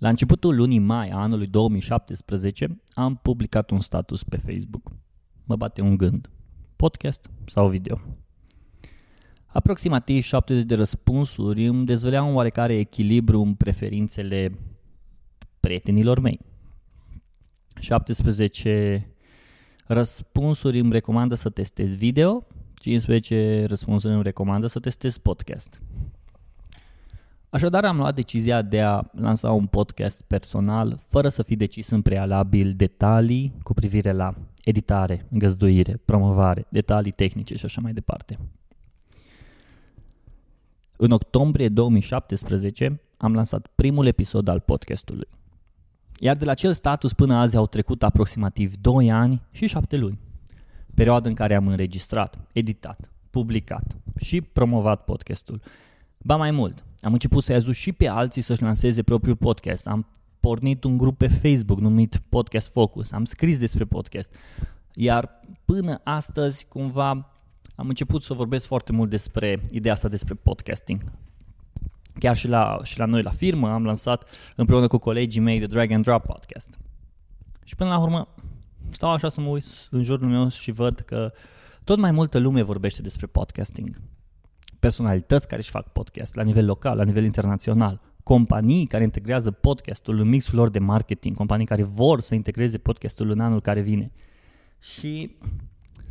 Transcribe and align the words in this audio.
La 0.00 0.08
începutul 0.08 0.56
lunii 0.56 0.78
mai 0.78 1.08
a 1.08 1.16
anului 1.16 1.46
2017 1.46 2.80
am 2.94 3.16
publicat 3.16 3.70
un 3.70 3.80
status 3.80 4.22
pe 4.22 4.36
Facebook. 4.36 4.92
Mă 5.44 5.56
bate 5.56 5.80
un 5.80 5.96
gând. 5.96 6.30
Podcast 6.76 7.30
sau 7.46 7.68
video? 7.68 8.00
Aproximativ 9.46 10.22
70 10.22 10.64
de 10.64 10.74
răspunsuri 10.74 11.66
îmi 11.66 11.86
dezvăleau 11.86 12.28
un 12.28 12.34
oarecare 12.34 12.74
echilibru 12.78 13.40
în 13.40 13.54
preferințele 13.54 14.50
prietenilor 15.60 16.20
mei. 16.20 16.40
17 17.80 19.14
răspunsuri 19.86 20.78
îmi 20.78 20.92
recomandă 20.92 21.34
să 21.34 21.50
testez 21.50 21.94
video, 21.96 22.46
15 22.74 23.64
răspunsuri 23.64 24.14
îmi 24.14 24.22
recomandă 24.22 24.66
să 24.66 24.80
testez 24.80 25.18
podcast. 25.18 25.80
Așadar 27.50 27.84
am 27.84 27.96
luat 27.96 28.14
decizia 28.14 28.62
de 28.62 28.80
a 28.80 29.02
lansa 29.12 29.52
un 29.52 29.66
podcast 29.66 30.22
personal 30.22 30.98
fără 31.08 31.28
să 31.28 31.42
fi 31.42 31.56
decis 31.56 31.88
în 31.90 32.02
prealabil 32.02 32.72
detalii 32.76 33.52
cu 33.62 33.74
privire 33.74 34.12
la 34.12 34.34
editare, 34.64 35.26
găzduire, 35.30 36.00
promovare, 36.04 36.66
detalii 36.68 37.12
tehnice 37.12 37.56
și 37.56 37.64
așa 37.64 37.80
mai 37.80 37.92
departe. 37.92 38.38
În 40.96 41.10
octombrie 41.10 41.68
2017 41.68 43.00
am 43.16 43.34
lansat 43.34 43.66
primul 43.74 44.06
episod 44.06 44.48
al 44.48 44.60
podcastului. 44.60 45.28
Iar 46.18 46.36
de 46.36 46.44
la 46.44 46.50
acel 46.50 46.72
status 46.72 47.12
până 47.12 47.34
azi 47.34 47.56
au 47.56 47.66
trecut 47.66 48.02
aproximativ 48.02 48.76
2 48.76 49.10
ani 49.10 49.42
și 49.50 49.66
7 49.66 49.96
luni. 49.96 50.18
Perioada 50.94 51.28
în 51.28 51.34
care 51.34 51.54
am 51.54 51.66
înregistrat, 51.66 52.38
editat, 52.52 53.10
publicat 53.30 53.96
și 54.16 54.40
promovat 54.40 55.04
podcastul. 55.04 55.60
Ba 56.24 56.36
mai 56.36 56.50
mult, 56.50 56.84
am 57.00 57.12
început 57.12 57.42
să-i 57.42 57.54
ajut 57.54 57.74
și 57.74 57.92
pe 57.92 58.08
alții 58.08 58.42
să-și 58.42 58.62
lanseze 58.62 59.02
propriul 59.02 59.36
podcast. 59.36 59.86
Am 59.86 60.06
pornit 60.40 60.84
un 60.84 60.96
grup 60.96 61.18
pe 61.18 61.28
Facebook 61.28 61.80
numit 61.80 62.20
Podcast 62.28 62.70
Focus. 62.70 63.12
Am 63.12 63.24
scris 63.24 63.58
despre 63.58 63.84
podcast. 63.84 64.34
Iar 64.94 65.40
până 65.64 66.00
astăzi, 66.04 66.66
cumva, 66.68 67.08
am 67.74 67.88
început 67.88 68.22
să 68.22 68.34
vorbesc 68.34 68.66
foarte 68.66 68.92
mult 68.92 69.10
despre 69.10 69.60
ideea 69.70 69.94
asta 69.94 70.08
despre 70.08 70.34
podcasting. 70.34 71.02
Chiar 72.18 72.36
și 72.36 72.48
la, 72.48 72.80
și 72.82 72.98
la 72.98 73.04
noi 73.04 73.22
la 73.22 73.30
firmă 73.30 73.70
am 73.70 73.84
lansat 73.84 74.28
împreună 74.56 74.86
cu 74.86 74.98
colegii 74.98 75.40
mei 75.40 75.58
de 75.58 75.66
Drag 75.66 75.90
and 75.90 76.04
Drop 76.04 76.24
Podcast. 76.24 76.78
Și 77.64 77.76
până 77.76 77.90
la 77.90 77.98
urmă 77.98 78.34
stau 78.90 79.10
așa 79.10 79.28
să 79.28 79.40
mă 79.40 79.48
uit 79.48 79.64
în 79.90 80.02
jurul 80.02 80.28
meu 80.28 80.48
și 80.48 80.70
văd 80.70 80.98
că 80.98 81.32
tot 81.84 81.98
mai 81.98 82.10
multă 82.10 82.38
lume 82.38 82.62
vorbește 82.62 83.02
despre 83.02 83.26
podcasting 83.26 84.00
personalități 84.80 85.48
care 85.48 85.60
își 85.60 85.70
fac 85.70 85.92
podcast 85.92 86.34
la 86.34 86.42
nivel 86.42 86.64
local, 86.64 86.96
la 86.96 87.04
nivel 87.04 87.24
internațional, 87.24 88.00
companii 88.22 88.86
care 88.86 89.02
integrează 89.02 89.50
podcastul 89.50 90.18
în 90.18 90.28
mixul 90.28 90.58
lor 90.58 90.68
de 90.68 90.78
marketing, 90.78 91.36
companii 91.36 91.66
care 91.66 91.82
vor 91.82 92.20
să 92.20 92.34
integreze 92.34 92.78
podcastul 92.78 93.30
în 93.30 93.40
anul 93.40 93.60
care 93.60 93.80
vine. 93.80 94.12
Și 94.78 95.36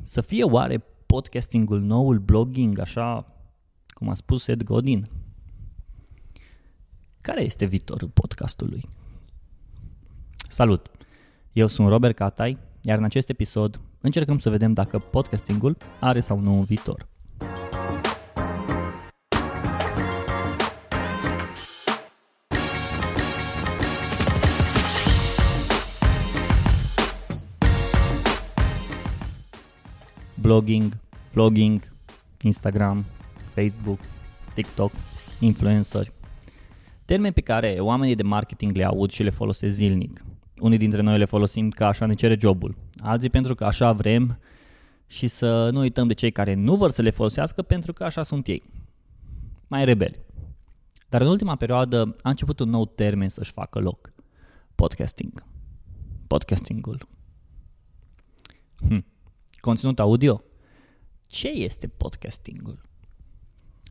să 0.04 0.22
fie 0.22 0.44
oare 0.44 0.84
podcastingul 1.06 1.82
noul 1.82 2.18
blogging, 2.18 2.80
așa 2.80 3.36
cum 3.88 4.10
a 4.10 4.14
spus 4.14 4.48
Ed 4.48 4.64
Godin? 4.64 5.10
Care 7.22 7.44
este 7.44 7.66
viitorul 7.66 8.10
podcastului? 8.10 8.84
Salut! 10.50 10.92
Eu 11.54 11.68
sunt 11.68 11.88
Robert 11.88 12.16
Catai, 12.16 12.58
iar 12.82 12.98
în 12.98 13.04
acest 13.04 13.30
episod 13.30 13.80
încercăm 14.02 14.40
să 14.40 14.50
vedem 14.50 14.74
dacă 14.74 15.00
podcastingul 15.00 15.78
are 16.00 16.20
sau 16.20 16.40
nu 16.40 16.58
un 16.58 16.64
viitor. 16.64 17.08
Blogging, 30.50 30.98
vlogging, 31.32 31.82
Instagram, 32.42 33.06
Facebook, 33.54 34.00
TikTok, 34.54 34.92
influenceri. 35.40 36.12
Termeni 37.06 37.34
pe 37.34 37.42
care 37.42 37.76
oamenii 37.80 38.16
de 38.16 38.24
marketing 38.24 38.76
le 38.76 38.84
aud 38.86 39.12
și 39.12 39.24
le 39.24 39.30
folosesc 39.30 39.76
zilnic. 39.76 40.24
Unii 40.58 40.78
dintre 40.78 41.02
noi 41.02 41.18
le 41.18 41.26
folosim 41.26 41.70
ca 41.70 41.88
așa 41.88 42.06
ne 42.06 42.14
cere 42.14 42.38
jobul, 42.40 42.76
alții 43.00 43.30
pentru 43.30 43.56
că 43.56 43.66
așa 43.66 43.92
vrem 43.92 44.40
și 45.08 45.28
să 45.28 45.70
nu 45.70 45.80
uităm 45.80 46.08
de 46.08 46.14
cei 46.14 46.32
care 46.32 46.54
nu 46.54 46.76
vor 46.76 46.92
să 46.92 47.02
le 47.02 47.10
folosească 47.10 47.62
pentru 47.62 47.94
că 47.94 48.04
așa 48.04 48.24
sunt 48.24 48.48
ei. 48.48 48.64
Mai 49.68 49.86
rebeli. 49.86 50.20
Dar 51.10 51.22
în 51.22 51.28
ultima 51.28 51.56
perioadă 51.56 52.16
a 52.22 52.30
început 52.30 52.60
un 52.60 52.70
nou 52.70 52.86
termen 52.86 53.30
să-și 53.30 53.52
facă 53.52 53.80
loc. 53.80 54.14
Podcasting. 54.76 55.44
Podcastingul. 56.28 57.08
Hm. 58.88 59.06
Conținut 59.60 60.00
audio? 60.00 60.42
Ce 61.28 61.48
este 61.48 61.88
podcastingul? 61.88 62.82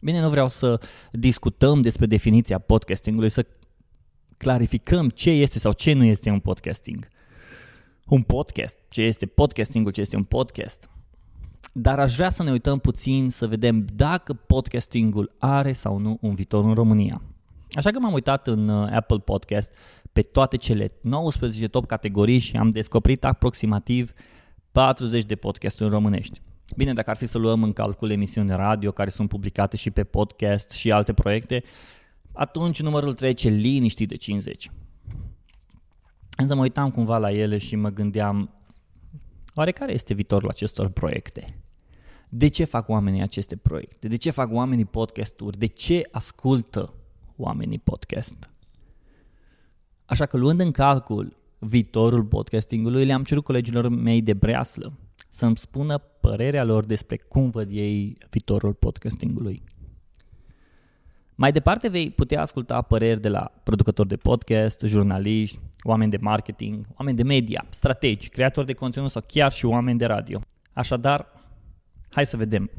Bine, 0.01 0.21
nu 0.21 0.31
vreau 0.31 0.49
să 0.49 0.81
discutăm 1.13 1.81
despre 1.81 2.07
definiția 2.07 2.59
podcastingului, 2.59 3.29
să 3.29 3.47
clarificăm 4.37 5.09
ce 5.09 5.31
este 5.31 5.59
sau 5.59 5.73
ce 5.73 5.93
nu 5.93 6.05
este 6.05 6.31
un 6.31 6.41
podcasting. 6.41 7.09
Un 8.07 8.23
podcast, 8.23 8.79
ce 8.89 9.03
este 9.03 9.27
podcastingul, 9.27 9.93
ce 9.93 10.01
este 10.01 10.17
un 10.17 10.25
podcast. 10.25 10.91
Dar 11.73 11.99
aș 11.99 12.15
vrea 12.15 12.31
să 12.31 12.43
ne 12.43 12.51
uităm 12.51 12.79
puțin 12.79 13.31
să 13.31 13.47
vedem 13.47 13.87
dacă 13.95 14.35
podcastingul 14.35 15.35
are 15.39 15.73
sau 15.73 15.99
nu 15.99 16.19
un 16.21 16.35
viitor 16.35 16.65
în 16.65 16.75
România. 16.75 17.23
Așa 17.71 17.91
că 17.91 17.99
m-am 17.99 18.13
uitat 18.13 18.47
în 18.47 18.69
uh, 18.69 18.89
Apple 18.93 19.19
Podcast 19.19 19.75
pe 20.13 20.23
toate 20.23 20.57
cele 20.57 20.91
19 21.01 21.69
top 21.69 21.87
categorii 21.87 22.39
și 22.39 22.57
am 22.57 22.71
descoperit 22.71 23.25
aproximativ 23.25 24.13
40 24.73 25.25
de 25.25 25.37
podcasturi 25.37 25.91
românești. 25.91 26.41
Bine, 26.77 26.93
dacă 26.93 27.11
ar 27.11 27.17
fi 27.17 27.27
să 27.27 27.39
luăm 27.39 27.63
în 27.63 27.73
calcul 27.73 28.11
emisiuni 28.11 28.51
radio 28.51 28.93
care 28.93 29.11
sunt 29.11 29.29
publicate 29.29 29.77
și 29.77 29.91
pe 29.91 30.05
podcast 30.05 30.71
și 30.71 30.93
alte 30.93 31.13
proiecte, 31.13 31.63
atunci 32.33 32.83
numărul 32.83 33.15
trece 33.15 33.49
liniștit 33.49 34.09
de 34.09 34.17
50. 34.17 34.71
Însă 36.37 36.55
mă 36.55 36.61
uitam 36.61 36.91
cumva 36.91 37.19
la 37.19 37.33
ele 37.33 37.59
și 37.59 37.77
mă 37.77 37.89
gândeam, 37.89 38.55
oare 39.55 39.73
care 39.73 39.93
este 39.93 40.15
viitorul 40.15 40.49
acestor 40.49 40.89
proiecte? 40.89 41.59
De 42.29 42.49
ce 42.49 42.65
fac 42.65 42.89
oamenii 42.89 43.23
aceste 43.23 43.57
proiecte? 43.57 44.09
De 44.09 44.17
ce 44.17 44.31
fac 44.31 44.53
oamenii 44.53 44.85
podcasturi? 44.85 45.59
De 45.59 45.67
ce 45.67 46.09
ascultă 46.11 46.95
oamenii 47.37 47.79
podcast? 47.79 48.51
Așa 50.05 50.27
că 50.27 50.37
luând 50.37 50.61
în 50.61 50.71
calcul 50.71 51.37
viitorul 51.59 52.25
podcastingului, 52.25 53.05
le-am 53.05 53.25
cerut 53.25 53.45
colegilor 53.45 53.89
mei 53.89 54.23
de 54.23 54.33
breaslă 54.33 54.93
să-mi 55.29 55.57
spună 55.57 55.99
părerea 55.99 56.65
lor 56.65 56.85
despre 56.85 57.17
cum 57.17 57.51
văd 57.51 57.71
ei 57.71 58.17
viitorul 58.31 58.75
podcastingului. 58.75 59.63
Mai 61.35 61.53
departe 61.53 61.89
vei 61.89 62.11
putea 62.11 62.41
asculta 62.41 62.83
păreri 62.83 63.21
de 63.21 63.29
la 63.29 63.53
producători 63.63 64.09
de 64.09 64.17
podcast, 64.17 64.81
jurnaliști, 64.85 65.59
oameni 65.83 66.11
de 66.11 66.19
marketing, 66.21 66.87
oameni 66.97 67.17
de 67.17 67.23
media, 67.23 67.67
strategi, 67.71 68.29
creatori 68.29 68.67
de 68.67 68.73
conținut 68.73 69.11
sau 69.11 69.23
chiar 69.27 69.53
și 69.53 69.65
oameni 69.65 69.99
de 69.99 70.07
radio. 70.07 70.41
Așadar, 70.73 71.27
hai 72.11 72.27
să 72.27 72.37
vedem 72.37 72.71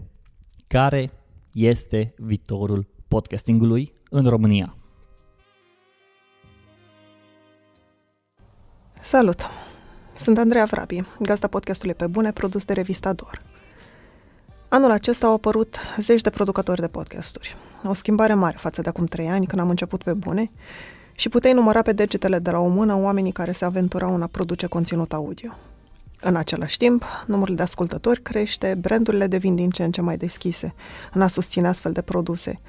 care 0.68 1.12
este 1.54 2.14
viitorul 2.18 2.88
podcastingului 3.08 3.94
în 4.10 4.26
România. 4.26 4.79
Salut! 9.02 9.42
Sunt 10.14 10.38
Andreea 10.38 10.66
Vrabi, 10.66 11.04
gazda 11.20 11.48
podcastului 11.48 11.94
Pe 11.94 12.08
Bune, 12.08 12.32
produs 12.32 12.66
de 12.66 12.74
revista 12.74 13.14
DOR. 13.14 13.42
Anul 14.68 14.92
acesta 14.92 15.28
au 15.28 15.34
apărut 15.34 15.78
zeci 15.98 16.22
de 16.22 16.30
producători 16.30 16.82
de 16.82 16.88
podcasturi. 16.88 17.56
O 17.84 17.94
schimbare 17.94 18.34
mare 18.34 18.58
față 18.60 18.82
de 18.82 18.90
acum 18.90 19.06
trei 19.06 19.30
ani, 19.30 19.46
când 19.46 19.62
am 19.62 19.70
început 19.70 20.04
pe 20.04 20.14
bune, 20.14 20.52
și 21.14 21.30
puteai 21.30 21.54
număra 21.54 21.82
pe 21.82 21.92
degetele 21.92 22.40
de 22.40 22.52
la 22.52 22.60
o 22.60 22.68
mână 22.68 22.96
oamenii 22.96 23.32
care 23.32 23.52
se 23.52 23.66
aventurau 23.66 24.14
în 24.14 24.22
a 24.22 24.28
produce 24.28 24.68
conținut 24.68 25.14
audio. 25.14 25.58
În 26.22 26.36
același 26.36 26.78
timp, 26.78 27.06
numărul 27.26 27.56
de 27.56 27.62
ascultători 27.62 28.22
crește, 28.22 28.78
brandurile 28.82 29.28
devin 29.28 29.56
din 29.56 29.70
ce 29.70 29.84
în 29.84 29.92
ce 29.92 30.02
mai 30.02 30.18
deschise 30.18 30.74
în 31.14 31.22
a 31.22 31.28
susține 31.28 31.68
astfel 31.68 31.92
de 31.92 32.02
produse, 32.02 32.60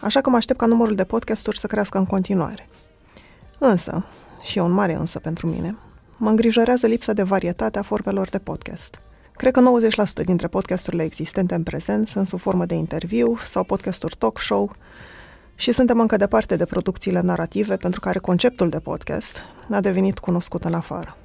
așa 0.00 0.20
că 0.20 0.30
mă 0.30 0.36
aștept 0.36 0.58
ca 0.58 0.66
numărul 0.66 0.94
de 0.94 1.04
podcasturi 1.04 1.58
să 1.58 1.66
crească 1.66 1.98
în 1.98 2.06
continuare. 2.06 2.68
Însă, 3.58 4.04
și 4.46 4.58
e 4.58 4.60
un 4.60 4.70
mare 4.70 4.94
însă 4.94 5.18
pentru 5.18 5.46
mine, 5.46 5.76
mă 6.16 6.28
îngrijorează 6.28 6.86
lipsa 6.86 7.12
de 7.12 7.22
varietate 7.22 7.78
a 7.78 7.82
formelor 7.82 8.28
de 8.28 8.38
podcast. 8.38 9.00
Cred 9.36 9.52
că 9.52 9.62
90% 10.22 10.24
dintre 10.24 10.48
podcasturile 10.48 11.02
existente 11.02 11.54
în 11.54 11.62
prezent 11.62 12.06
sunt 12.06 12.26
sub 12.26 12.40
formă 12.40 12.66
de 12.66 12.74
interviu 12.74 13.36
sau 13.42 13.64
podcasturi 13.64 14.16
talk 14.18 14.38
show 14.40 14.72
și 15.54 15.72
suntem 15.72 16.00
încă 16.00 16.16
departe 16.16 16.56
de 16.56 16.64
producțiile 16.64 17.20
narrative 17.20 17.76
pentru 17.76 18.00
care 18.00 18.18
conceptul 18.18 18.68
de 18.68 18.78
podcast 18.78 19.42
a 19.70 19.80
devenit 19.80 20.18
cunoscut 20.18 20.64
în 20.64 20.74
afară. 20.74 21.16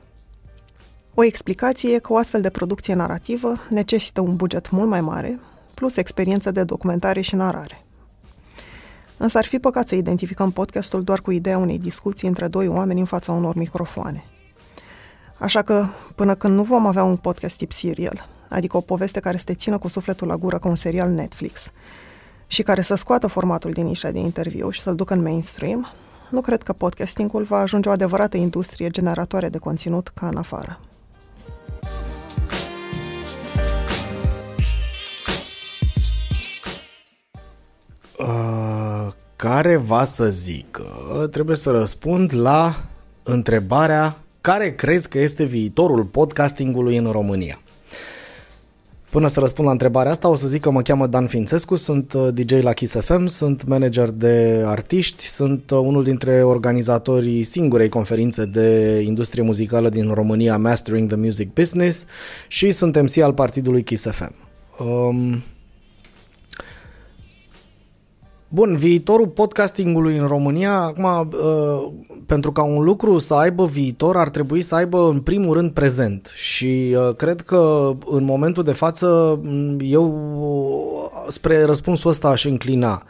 O 1.13 1.23
explicație 1.23 1.93
e 1.93 1.99
că 1.99 2.13
o 2.13 2.17
astfel 2.17 2.41
de 2.41 2.49
producție 2.49 2.93
narrativă 2.93 3.59
necesită 3.69 4.21
un 4.21 4.35
buget 4.35 4.69
mult 4.69 4.89
mai 4.89 5.01
mare, 5.01 5.39
plus 5.73 5.97
experiență 5.97 6.51
de 6.51 6.63
documentare 6.63 7.21
și 7.21 7.35
narare. 7.35 7.81
Însă 9.17 9.37
ar 9.37 9.45
fi 9.45 9.59
păcat 9.59 9.87
să 9.87 9.95
identificăm 9.95 10.51
podcastul 10.51 11.03
doar 11.03 11.21
cu 11.21 11.31
ideea 11.31 11.57
unei 11.57 11.79
discuții 11.79 12.27
între 12.27 12.47
doi 12.47 12.67
oameni 12.67 12.99
în 12.99 13.05
fața 13.05 13.31
unor 13.31 13.55
microfoane. 13.55 14.23
Așa 15.41 15.61
că, 15.61 15.85
până 16.15 16.35
când 16.35 16.55
nu 16.55 16.63
vom 16.63 16.85
avea 16.85 17.03
un 17.03 17.15
podcast 17.15 17.57
tip 17.57 17.71
serial, 17.71 18.27
adică 18.49 18.77
o 18.77 18.81
poveste 18.81 19.19
care 19.19 19.37
să 19.37 19.43
te 19.43 19.53
țină 19.53 19.77
cu 19.77 19.87
sufletul 19.87 20.27
la 20.27 20.35
gură 20.35 20.59
ca 20.59 20.67
un 20.67 20.75
serial 20.75 21.09
Netflix 21.09 21.71
și 22.47 22.63
care 22.63 22.81
să 22.81 22.95
scoată 22.95 23.27
formatul 23.27 23.71
din 23.71 23.85
nișa 23.85 24.11
de 24.11 24.19
interviu 24.19 24.69
și 24.69 24.81
să-l 24.81 24.95
ducă 24.95 25.13
în 25.13 25.21
mainstream, 25.21 25.87
nu 26.29 26.41
cred 26.41 26.63
că 26.63 26.73
podcastingul 26.73 27.43
va 27.43 27.57
ajunge 27.57 27.89
o 27.89 27.91
adevărată 27.91 28.37
industrie 28.37 28.89
generatoare 28.89 29.49
de 29.49 29.57
conținut 29.57 30.07
ca 30.07 30.27
în 30.27 30.37
afară. 30.37 30.79
Uh, 38.19 39.13
care 39.35 39.77
va 39.77 40.03
să 40.03 40.29
zică, 40.29 40.87
trebuie 41.31 41.55
să 41.55 41.71
răspund 41.71 42.33
la 42.33 42.75
întrebarea 43.23 44.15
care 44.41 44.75
crezi 44.75 45.09
că 45.09 45.19
este 45.19 45.43
viitorul 45.43 46.03
podcastingului 46.03 46.97
în 46.97 47.11
România? 47.11 47.61
Până 49.09 49.27
să 49.27 49.39
răspund 49.39 49.67
la 49.67 49.73
întrebarea 49.73 50.11
asta, 50.11 50.27
o 50.27 50.35
să 50.35 50.47
zic 50.47 50.61
că 50.61 50.71
mă 50.71 50.81
cheamă 50.81 51.07
Dan 51.07 51.27
Fințescu, 51.27 51.75
sunt 51.75 52.13
uh, 52.13 52.27
DJ 52.33 52.51
la 52.61 52.73
Kiss 52.73 52.95
FM, 52.99 53.25
sunt 53.25 53.67
manager 53.67 54.09
de 54.09 54.63
artiști, 54.65 55.23
sunt 55.23 55.71
uh, 55.71 55.77
unul 55.77 56.03
dintre 56.03 56.43
organizatorii 56.43 57.43
singurei 57.43 57.89
conferințe 57.89 58.45
de 58.45 58.99
industrie 59.05 59.43
muzicală 59.43 59.89
din 59.89 60.13
România, 60.13 60.57
Mastering 60.57 61.07
the 61.07 61.17
Music 61.17 61.53
Business, 61.53 62.05
și 62.47 62.71
sunt 62.71 63.01
MC 63.01 63.17
al 63.17 63.33
partidului 63.33 63.83
Kiss 63.83 64.05
FM. 64.05 64.35
Um, 64.83 65.43
Bun, 68.53 68.77
viitorul 68.77 69.27
podcastingului 69.27 70.17
în 70.17 70.27
România, 70.27 70.73
acum, 70.73 71.03
uh, 71.03 71.91
pentru 72.25 72.51
ca 72.51 72.63
un 72.63 72.83
lucru 72.83 73.19
să 73.19 73.33
aibă 73.33 73.65
viitor, 73.65 74.17
ar 74.17 74.29
trebui 74.29 74.61
să 74.61 74.75
aibă 74.75 75.09
în 75.09 75.19
primul 75.19 75.53
rând 75.53 75.71
prezent. 75.71 76.31
Și 76.35 76.95
uh, 76.95 77.15
cred 77.15 77.41
că 77.41 77.91
în 78.05 78.23
momentul 78.23 78.63
de 78.63 78.71
față 78.71 79.39
eu 79.79 80.31
spre 81.27 81.63
răspunsul 81.63 82.09
ăsta 82.09 82.27
aș 82.27 82.45
înclina. 82.45 83.03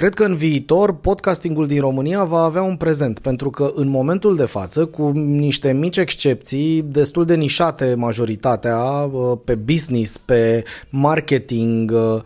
Cred 0.00 0.14
că 0.14 0.24
în 0.24 0.36
viitor 0.36 0.94
podcastingul 0.94 1.66
din 1.66 1.80
România 1.80 2.24
va 2.24 2.42
avea 2.42 2.62
un 2.62 2.76
prezent, 2.76 3.18
pentru 3.18 3.50
că 3.50 3.70
în 3.74 3.88
momentul 3.88 4.36
de 4.36 4.44
față, 4.44 4.86
cu 4.86 5.10
niște 5.14 5.72
mici 5.72 5.96
excepții, 5.96 6.82
destul 6.82 7.24
de 7.24 7.34
nișate 7.34 7.94
majoritatea, 7.94 8.78
uh, 8.78 9.38
pe 9.44 9.54
business, 9.54 10.18
pe 10.18 10.64
marketing, 10.90 11.90
uh, 11.90 12.22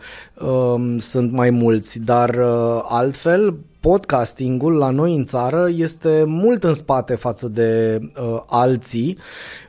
um, 0.47 0.99
sunt 0.99 1.31
mai 1.31 1.49
mulți, 1.49 1.99
dar 1.99 2.29
uh, 2.29 2.81
altfel 2.87 3.57
podcastingul 3.79 4.73
la 4.73 4.89
noi 4.89 5.15
în 5.15 5.25
țară 5.25 5.69
este 5.75 6.23
mult 6.27 6.63
în 6.63 6.73
spate 6.73 7.15
față 7.15 7.47
de 7.47 7.99
uh, 8.01 8.41
alții 8.45 9.17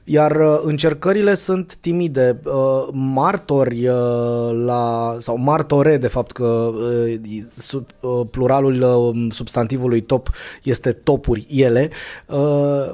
iar 0.08 0.36
uh, 0.36 0.60
încercările 0.62 1.34
sunt 1.34 1.74
timide. 1.74 2.40
Uh, 2.44 2.88
martori 2.92 3.86
uh, 3.86 3.94
la, 4.64 5.16
sau 5.18 5.36
martore, 5.36 5.96
de 5.96 6.06
fapt 6.06 6.32
că 6.32 6.70
pluralul 8.30 9.14
substantivului 9.30 10.00
top 10.00 10.30
este 10.62 10.92
topuri 10.92 11.46
ele, 11.50 11.90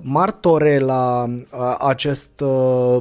martore 0.01 0.79
la 0.79 1.27
acest 1.79 2.45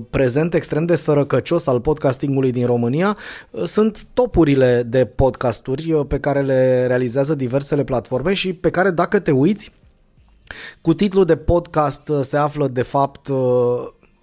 prezent 0.09 0.53
extrem 0.53 0.85
de 0.85 0.95
sărăcăcios 0.95 1.67
al 1.67 1.81
podcastingului 1.81 2.51
din 2.51 2.65
România 2.65 3.17
sunt 3.63 4.05
topurile 4.13 4.83
de 4.85 5.05
podcasturi 5.05 6.05
pe 6.07 6.19
care 6.19 6.41
le 6.41 6.85
realizează 6.87 7.35
diversele 7.35 7.83
platforme 7.83 8.33
și 8.33 8.53
pe 8.53 8.69
care 8.69 8.89
dacă 8.89 9.19
te 9.19 9.31
uiți 9.31 9.71
cu 10.81 10.93
titlul 10.93 11.25
de 11.25 11.35
podcast 11.35 12.11
se 12.21 12.37
află 12.37 12.67
de 12.67 12.81
fapt 12.81 13.29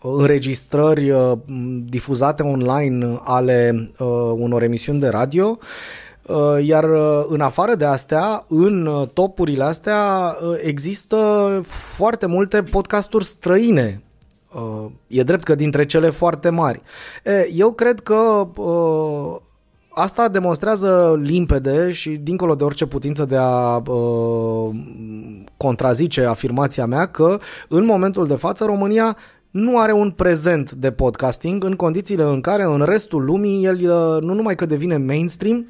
înregistrări 0.02 1.10
uh, 1.10 1.32
difuzate 1.84 2.42
online 2.42 3.18
ale 3.24 3.90
uh, 3.98 4.06
unor 4.34 4.62
emisiuni 4.62 5.00
de 5.00 5.08
radio 5.08 5.58
uh, 6.22 6.64
iar 6.64 6.84
în 7.28 7.40
afară 7.40 7.74
de 7.74 7.84
astea, 7.84 8.44
în 8.48 9.08
topurile 9.12 9.64
astea 9.64 10.36
există 10.62 11.60
foarte 11.66 12.26
multe 12.26 12.62
podcasturi 12.62 13.24
străine 13.24 14.02
E 15.06 15.22
drept 15.22 15.44
că 15.44 15.54
dintre 15.54 15.86
cele 15.86 16.10
foarte 16.10 16.48
mari. 16.48 16.82
Eu 17.52 17.72
cred 17.72 18.00
că 18.00 18.48
asta 19.88 20.28
demonstrează 20.28 21.18
limpede 21.22 21.90
și 21.90 22.10
dincolo 22.10 22.54
de 22.54 22.64
orice 22.64 22.86
putință 22.86 23.24
de 23.24 23.36
a 23.38 23.82
contrazice 25.56 26.24
afirmația 26.24 26.86
mea 26.86 27.06
că 27.06 27.38
în 27.68 27.84
momentul 27.84 28.26
de 28.26 28.34
față 28.34 28.64
România 28.64 29.16
nu 29.58 29.78
are 29.78 29.92
un 29.92 30.10
prezent 30.10 30.72
de 30.72 30.90
podcasting 30.90 31.64
în 31.64 31.74
condițiile 31.74 32.22
în 32.22 32.40
care 32.40 32.62
în 32.62 32.82
restul 32.84 33.24
lumii 33.24 33.64
el 33.64 33.74
uh, 33.74 34.22
nu 34.22 34.34
numai 34.34 34.54
că 34.54 34.66
devine 34.66 34.96
mainstream, 34.96 35.66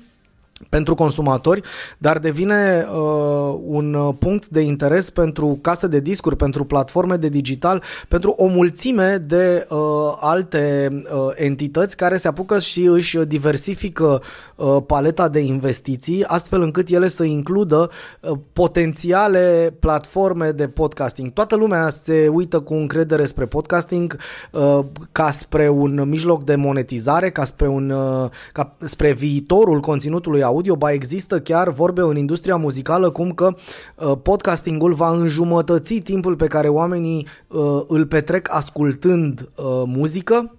pentru 0.69 0.94
consumatori, 0.94 1.60
dar 1.99 2.19
devine 2.19 2.87
uh, 2.93 3.58
un 3.64 3.94
uh, 3.94 4.14
punct 4.19 4.49
de 4.49 4.60
interes 4.60 5.10
pentru 5.10 5.58
case 5.62 5.87
de 5.87 6.00
discuri, 6.00 6.37
pentru 6.37 6.64
platforme 6.64 7.16
de 7.16 7.28
digital, 7.28 7.82
pentru 8.08 8.31
o 8.31 8.46
mulțime 8.46 9.16
de 9.26 9.66
uh, 9.70 9.78
alte 10.20 10.88
uh, 10.93 11.31
entități 11.34 11.96
care 11.96 12.16
se 12.16 12.28
apucă 12.28 12.58
și 12.58 12.82
își 12.82 13.19
diversifică 13.19 14.22
uh, 14.56 14.76
paleta 14.87 15.28
de 15.28 15.38
investiții, 15.38 16.25
astfel 16.25 16.62
încât 16.62 16.88
ele 16.88 17.08
să 17.08 17.25
includă 17.25 17.90
uh, 18.20 18.38
potențiale 18.52 19.75
platforme 19.81 20.50
de 20.50 20.69
podcasting. 20.69 21.31
Toată 21.32 21.56
lumea 21.56 21.88
se 21.88 22.28
uită 22.32 22.61
cu 22.61 22.75
încredere 22.75 23.26
spre 23.26 23.44
podcasting 23.44 24.16
uh, 24.52 24.78
ca 25.12 25.31
spre 25.31 25.69
un 25.69 26.08
mijloc 26.08 26.44
de 26.44 26.54
monetizare, 26.54 27.31
ca 27.31 27.44
spre, 27.44 27.69
un, 27.69 27.90
uh, 27.90 28.31
ca 28.52 28.76
spre 28.81 29.12
viitorul 29.12 29.81
conținutului 29.81 30.43
audio, 30.48 30.76
ba 30.76 30.92
există 30.92 31.40
chiar 31.40 31.70
vorbe 31.70 32.00
în 32.00 32.16
industria 32.16 32.56
muzicală 32.56 33.10
cum 33.10 33.30
că 33.30 33.54
uh, 33.96 34.12
podcastingul 34.22 34.94
va 34.94 35.10
înjumătăți 35.10 35.94
timpul 35.94 36.36
pe 36.36 36.46
care 36.46 36.68
oamenii 36.68 37.26
uh, 37.46 37.82
îl 37.86 38.06
petrec 38.06 38.48
ascultând 38.50 39.40
uh, 39.40 39.82
muzică 39.86 40.52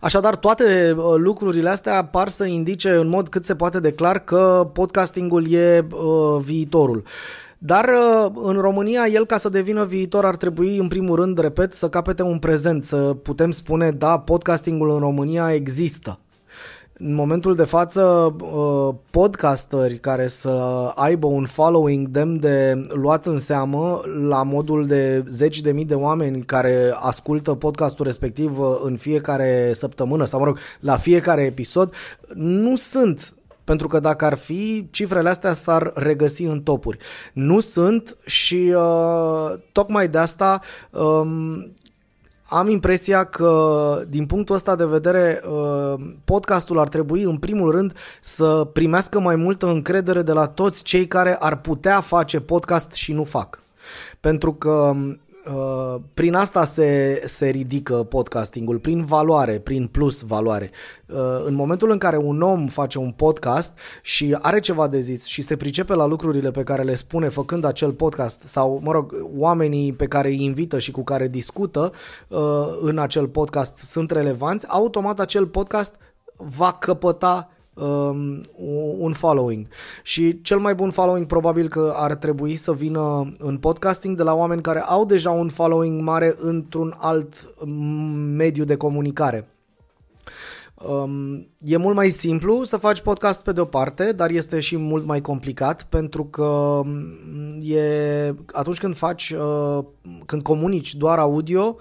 Așadar, 0.00 0.36
toate 0.36 0.96
lucrurile 1.16 1.68
astea 1.68 2.04
par 2.04 2.28
să 2.28 2.44
indice 2.44 2.90
în 2.90 3.08
mod 3.08 3.28
cât 3.28 3.44
se 3.44 3.54
poate 3.54 3.80
de 3.80 3.92
clar 3.92 4.18
că 4.18 4.70
podcastingul 4.72 5.52
e 5.52 5.86
uh, 5.92 6.40
viitorul. 6.42 7.02
Dar 7.58 7.84
uh, 7.84 8.30
în 8.42 8.54
România, 8.54 9.06
el 9.06 9.26
ca 9.26 9.36
să 9.36 9.48
devină 9.48 9.84
viitor 9.84 10.24
ar 10.24 10.36
trebui, 10.36 10.78
în 10.78 10.88
primul 10.88 11.16
rând, 11.16 11.38
repet, 11.38 11.74
să 11.74 11.88
capete 11.88 12.22
un 12.22 12.38
prezent, 12.38 12.84
să 12.84 12.96
putem 13.22 13.50
spune, 13.50 13.90
da, 13.90 14.18
podcastingul 14.18 14.90
în 14.90 14.98
România 14.98 15.54
există 15.54 16.18
în 17.00 17.14
momentul 17.14 17.54
de 17.54 17.64
față 17.64 18.34
uh, 18.40 18.94
podcasteri 19.10 19.98
care 19.98 20.26
să 20.26 20.48
aibă 20.94 21.26
un 21.26 21.46
following 21.46 22.08
demn 22.08 22.40
de 22.40 22.86
luat 22.88 23.26
în 23.26 23.38
seamă 23.38 24.00
la 24.28 24.42
modul 24.42 24.86
de 24.86 25.24
zeci 25.28 25.60
de 25.60 25.72
mii 25.72 25.84
de 25.84 25.94
oameni 25.94 26.42
care 26.42 26.92
ascultă 26.94 27.54
podcastul 27.54 28.04
respectiv 28.04 28.58
uh, 28.58 28.80
în 28.82 28.96
fiecare 28.96 29.72
săptămână 29.72 30.24
sau 30.24 30.38
mă 30.38 30.44
rog, 30.44 30.58
la 30.80 30.96
fiecare 30.96 31.42
episod, 31.42 31.92
nu 32.34 32.76
sunt 32.76 33.32
pentru 33.64 33.88
că 33.88 34.00
dacă 34.00 34.24
ar 34.24 34.34
fi, 34.34 34.88
cifrele 34.90 35.28
astea 35.28 35.52
s-ar 35.52 35.92
regăsi 35.94 36.42
în 36.42 36.60
topuri. 36.60 36.98
Nu 37.32 37.60
sunt 37.60 38.16
și 38.26 38.72
uh, 38.76 39.54
tocmai 39.72 40.08
de 40.08 40.18
asta 40.18 40.60
uh, 40.90 41.22
am 42.48 42.68
impresia 42.68 43.24
că, 43.24 44.02
din 44.08 44.26
punctul 44.26 44.54
ăsta 44.54 44.76
de 44.76 44.84
vedere, 44.84 45.40
uh, 45.50 45.94
podcastul 46.24 46.78
ar 46.78 46.88
trebui, 46.88 47.22
în 47.22 47.36
primul 47.36 47.70
rând, 47.70 47.92
să 48.20 48.70
primească 48.72 49.20
mai 49.20 49.36
multă 49.36 49.66
încredere 49.66 50.22
de 50.22 50.32
la 50.32 50.46
toți 50.46 50.82
cei 50.82 51.06
care 51.06 51.36
ar 51.40 51.60
putea 51.60 52.00
face 52.00 52.40
podcast 52.40 52.92
și 52.92 53.12
nu 53.12 53.24
fac. 53.24 53.62
Pentru 54.20 54.52
că 54.54 54.92
Uh, 55.46 56.00
prin 56.14 56.34
asta 56.34 56.64
se, 56.64 57.22
se 57.24 57.48
ridică 57.48 57.94
podcastingul, 57.94 58.78
prin 58.78 59.04
valoare, 59.04 59.58
prin 59.58 59.86
plus 59.86 60.20
valoare. 60.20 60.70
Uh, 61.06 61.16
în 61.44 61.54
momentul 61.54 61.90
în 61.90 61.98
care 61.98 62.16
un 62.16 62.42
om 62.42 62.66
face 62.66 62.98
un 62.98 63.10
podcast 63.10 63.78
și 64.02 64.36
are 64.40 64.60
ceva 64.60 64.88
de 64.88 65.00
zis 65.00 65.24
și 65.24 65.42
se 65.42 65.56
pricepe 65.56 65.94
la 65.94 66.06
lucrurile 66.06 66.50
pe 66.50 66.62
care 66.62 66.82
le 66.82 66.94
spune 66.94 67.28
făcând 67.28 67.64
acel 67.64 67.92
podcast 67.92 68.42
sau, 68.42 68.80
mă 68.82 68.92
rog, 68.92 69.14
oamenii 69.36 69.92
pe 69.92 70.06
care 70.06 70.28
îi 70.28 70.44
invită 70.44 70.78
și 70.78 70.90
cu 70.90 71.04
care 71.04 71.28
discută 71.28 71.92
uh, 72.28 72.78
în 72.80 72.98
acel 72.98 73.28
podcast 73.28 73.78
sunt 73.78 74.10
relevanți, 74.10 74.66
automat 74.68 75.20
acel 75.20 75.46
podcast 75.46 75.94
va 76.36 76.72
căpăta 76.72 77.50
um, 77.80 78.40
un 78.98 79.12
following. 79.12 79.66
Și 80.02 80.40
cel 80.42 80.58
mai 80.58 80.74
bun 80.74 80.90
following 80.90 81.26
probabil 81.26 81.68
că 81.68 81.92
ar 81.96 82.14
trebui 82.14 82.56
să 82.56 82.72
vină 82.72 83.32
în 83.38 83.58
podcasting 83.58 84.16
de 84.16 84.22
la 84.22 84.34
oameni 84.34 84.62
care 84.62 84.80
au 84.80 85.04
deja 85.04 85.30
un 85.30 85.48
following 85.48 86.00
mare 86.00 86.34
într-un 86.38 86.94
alt 86.98 87.34
mediu 88.36 88.64
de 88.64 88.76
comunicare. 88.76 89.48
Um, 90.84 91.48
e 91.64 91.76
mult 91.76 91.94
mai 91.94 92.10
simplu 92.10 92.64
să 92.64 92.76
faci 92.76 93.00
podcast 93.00 93.42
pe 93.42 93.52
de 93.52 93.60
o 93.60 93.64
parte, 93.64 94.12
dar 94.12 94.30
este 94.30 94.60
și 94.60 94.76
mult 94.76 95.04
mai 95.06 95.20
complicat 95.20 95.84
pentru 95.84 96.24
că 96.24 96.44
um, 96.44 97.58
e 97.60 98.34
atunci 98.52 98.78
când 98.78 98.96
faci, 98.96 99.30
uh, 99.30 99.84
când 100.26 100.42
comunici 100.42 100.94
doar 100.94 101.18
audio, 101.18 101.76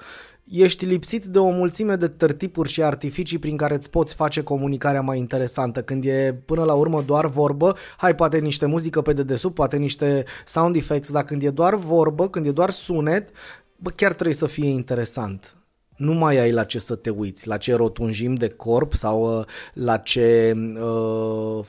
ești 0.49 0.85
lipsit 0.85 1.25
de 1.25 1.39
o 1.39 1.49
mulțime 1.49 1.95
de 1.95 2.07
tărtipuri 2.07 2.69
și 2.69 2.83
artificii 2.83 3.37
prin 3.37 3.57
care 3.57 3.75
îți 3.75 3.89
poți 3.89 4.15
face 4.15 4.43
comunicarea 4.43 5.01
mai 5.01 5.17
interesantă. 5.17 5.81
Când 5.81 6.05
e 6.05 6.41
până 6.45 6.63
la 6.63 6.73
urmă 6.73 7.01
doar 7.01 7.27
vorbă, 7.27 7.75
hai 7.97 8.15
poate 8.15 8.37
niște 8.37 8.65
muzică 8.65 9.01
pe 9.01 9.13
dedesubt, 9.13 9.55
poate 9.55 9.77
niște 9.77 10.23
sound 10.45 10.75
effects, 10.75 11.11
dar 11.11 11.23
când 11.23 11.43
e 11.43 11.49
doar 11.49 11.75
vorbă, 11.75 12.29
când 12.29 12.45
e 12.45 12.51
doar 12.51 12.69
sunet, 12.69 13.29
bă, 13.75 13.89
chiar 13.89 14.13
trebuie 14.13 14.35
să 14.35 14.45
fie 14.45 14.69
interesant 14.69 15.57
nu 15.97 16.13
mai 16.13 16.37
ai 16.37 16.51
la 16.51 16.63
ce 16.63 16.79
să 16.79 16.95
te 16.95 17.09
uiți, 17.09 17.47
la 17.47 17.57
ce 17.57 17.75
rotunjim 17.75 18.33
de 18.33 18.49
corp 18.49 18.93
sau 18.93 19.39
uh, 19.39 19.45
la 19.73 19.97
ce 19.97 20.55
uh, 20.81 21.65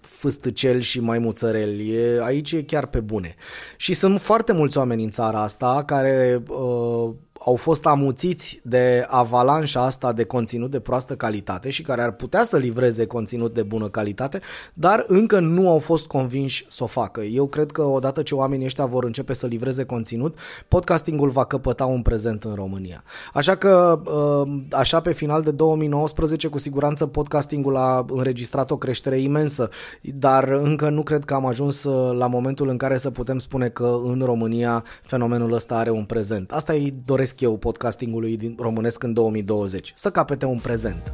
fâstăcel 0.00 0.80
și 0.80 1.00
maimuțăreli. 1.00 1.90
E, 1.90 2.20
aici 2.22 2.52
e 2.52 2.62
chiar 2.62 2.86
pe 2.86 3.00
bune. 3.00 3.34
Și 3.76 3.94
sunt 3.94 4.20
foarte 4.20 4.52
mulți 4.52 4.78
oameni 4.78 5.04
în 5.04 5.10
țara 5.10 5.42
asta 5.42 5.82
care 5.86 6.42
uh, 6.48 7.10
au 7.44 7.54
fost 7.54 7.86
amuțiți 7.86 8.60
de 8.62 9.06
avalanșa 9.08 9.84
asta 9.84 10.12
de 10.12 10.24
conținut 10.24 10.70
de 10.70 10.80
proastă 10.80 11.14
calitate 11.14 11.70
și 11.70 11.82
care 11.82 12.02
ar 12.02 12.12
putea 12.12 12.44
să 12.44 12.56
livreze 12.56 13.06
conținut 13.06 13.54
de 13.54 13.62
bună 13.62 13.88
calitate, 13.88 14.40
dar 14.74 15.04
încă 15.06 15.38
nu 15.38 15.70
au 15.70 15.78
fost 15.78 16.06
convinși 16.06 16.66
să 16.68 16.82
o 16.82 16.86
facă. 16.86 17.20
Eu 17.20 17.46
cred 17.46 17.70
că 17.70 17.82
odată 17.82 18.22
ce 18.22 18.34
oamenii 18.34 18.64
ăștia 18.64 18.86
vor 18.86 19.04
începe 19.04 19.32
să 19.32 19.46
livreze 19.46 19.84
conținut, 19.84 20.38
podcastingul 20.68 21.30
va 21.30 21.44
căpăta 21.44 21.84
un 21.84 22.02
prezent 22.02 22.44
în 22.44 22.54
România. 22.54 23.04
Așa 23.32 23.54
că, 23.54 24.00
uh, 24.04 24.62
așa 24.70 25.00
pe 25.00 25.12
final 25.12 25.42
de 25.42 25.50
2019, 25.50 26.48
cu 26.48 26.58
siguranță 26.58 27.06
podcastingul 27.06 27.76
a 27.76 28.04
înregistrat 28.08 28.70
o 28.70 28.76
creștere 28.76 29.18
imensă, 29.18 29.68
dar 30.02 30.48
încă 30.48 30.88
nu 30.88 31.02
cred 31.02 31.24
că 31.24 31.34
am 31.34 31.46
ajuns 31.46 31.84
uh, 31.84 32.16
la 32.16 32.26
momentul 32.26 32.68
în 32.68 32.76
care 32.76 32.96
să 32.96 33.10
putem 33.10 33.38
spune 33.38 33.68
că 33.68 33.98
în 34.04 34.22
România 34.24 34.84
fenomenul 35.02 35.52
ăsta 35.52 35.76
are 35.76 35.90
un 35.90 36.04
prezent. 36.04 36.52
Asta 36.52 36.72
îi 36.72 36.94
doresc 37.04 37.28
doresc 37.30 37.40
eu 37.40 37.58
podcastingului 37.58 38.36
din 38.36 38.56
românesc 38.58 39.02
în 39.02 39.12
2020? 39.12 39.92
Să 39.96 40.10
capete 40.10 40.46
un 40.46 40.58
prezent. 40.58 41.12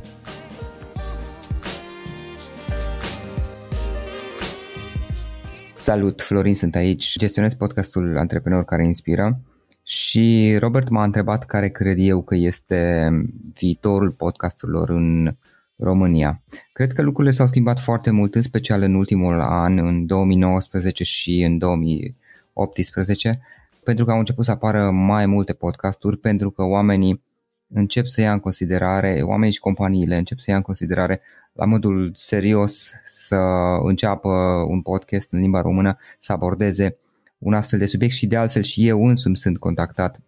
Salut, 5.75 6.23
Florin 6.23 6.55
sunt 6.55 6.75
aici, 6.75 7.19
gestionez 7.19 7.55
podcastul 7.55 8.19
Antreprenor 8.19 8.65
care 8.65 8.85
inspiră 8.85 9.41
și 9.83 10.57
Robert 10.59 10.89
m-a 10.89 11.05
întrebat 11.05 11.45
care 11.45 11.69
cred 11.69 11.97
eu 12.01 12.23
că 12.23 12.35
este 12.35 13.11
viitorul 13.59 14.11
podcasturilor 14.11 14.91
în 14.91 15.37
România. 15.77 16.43
Cred 16.73 16.93
că 16.93 17.03
lucrurile 17.03 17.33
s-au 17.33 17.47
schimbat 17.47 17.81
foarte 17.81 18.11
mult, 18.11 18.35
în 18.35 18.43
special 18.43 18.83
în 18.83 18.95
ultimul 18.95 19.41
an, 19.41 19.79
în 19.79 20.07
2019 20.07 21.05
și 21.05 21.43
în 21.43 21.59
2018 21.59 23.41
pentru 23.87 24.05
că 24.05 24.11
au 24.11 24.19
început 24.19 24.45
să 24.45 24.51
apară 24.51 24.91
mai 24.91 25.27
multe 25.27 25.53
podcasturi, 25.53 26.17
pentru 26.19 26.51
că 26.51 26.63
oamenii 26.63 27.23
încep 27.69 28.07
să 28.07 28.21
ia 28.21 28.33
în 28.33 28.41
considerare, 28.41 29.21
oamenii 29.23 29.53
și 29.53 29.61
companiile 29.61 30.17
încep 30.17 30.39
să 30.39 30.51
ia 30.51 30.57
în 30.57 30.63
considerare 30.63 31.21
la 31.53 31.65
modul 31.65 32.11
serios 32.15 32.91
să 33.05 33.37
înceapă 33.83 34.29
un 34.69 34.83
podcast 34.83 35.33
în 35.33 35.41
limba 35.41 35.61
română, 35.61 35.99
să 36.19 36.33
abordeze 36.33 36.97
un 37.39 37.55
astfel 37.55 37.79
de 37.79 37.87
subiect 37.87 38.15
și 38.15 38.27
de 38.27 38.37
altfel 38.37 38.63
și 38.63 38.89
eu 38.89 39.07
însumi 39.07 39.37
sunt 39.37 39.59
contactat 39.59 40.21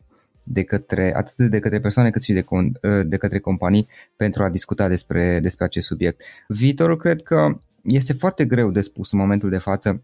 de 0.43 0.63
către, 0.63 1.15
atât 1.15 1.51
de 1.51 1.59
către 1.59 1.81
persoane 1.81 2.11
cât 2.11 2.23
și 2.23 2.33
de, 2.33 2.45
de 3.03 3.17
către 3.17 3.39
companii 3.39 3.89
pentru 4.17 4.43
a 4.43 4.49
discuta 4.49 4.89
despre, 4.89 5.41
despre 5.41 5.65
acest 5.65 5.87
subiect. 5.87 6.21
Viitorul 6.49 6.97
cred 6.97 7.23
că 7.23 7.59
este 7.83 8.13
foarte 8.13 8.45
greu 8.45 8.71
de 8.71 8.81
spus 8.81 9.13
în 9.13 9.19
momentul 9.19 9.51
de 9.51 9.59
față, 9.59 10.03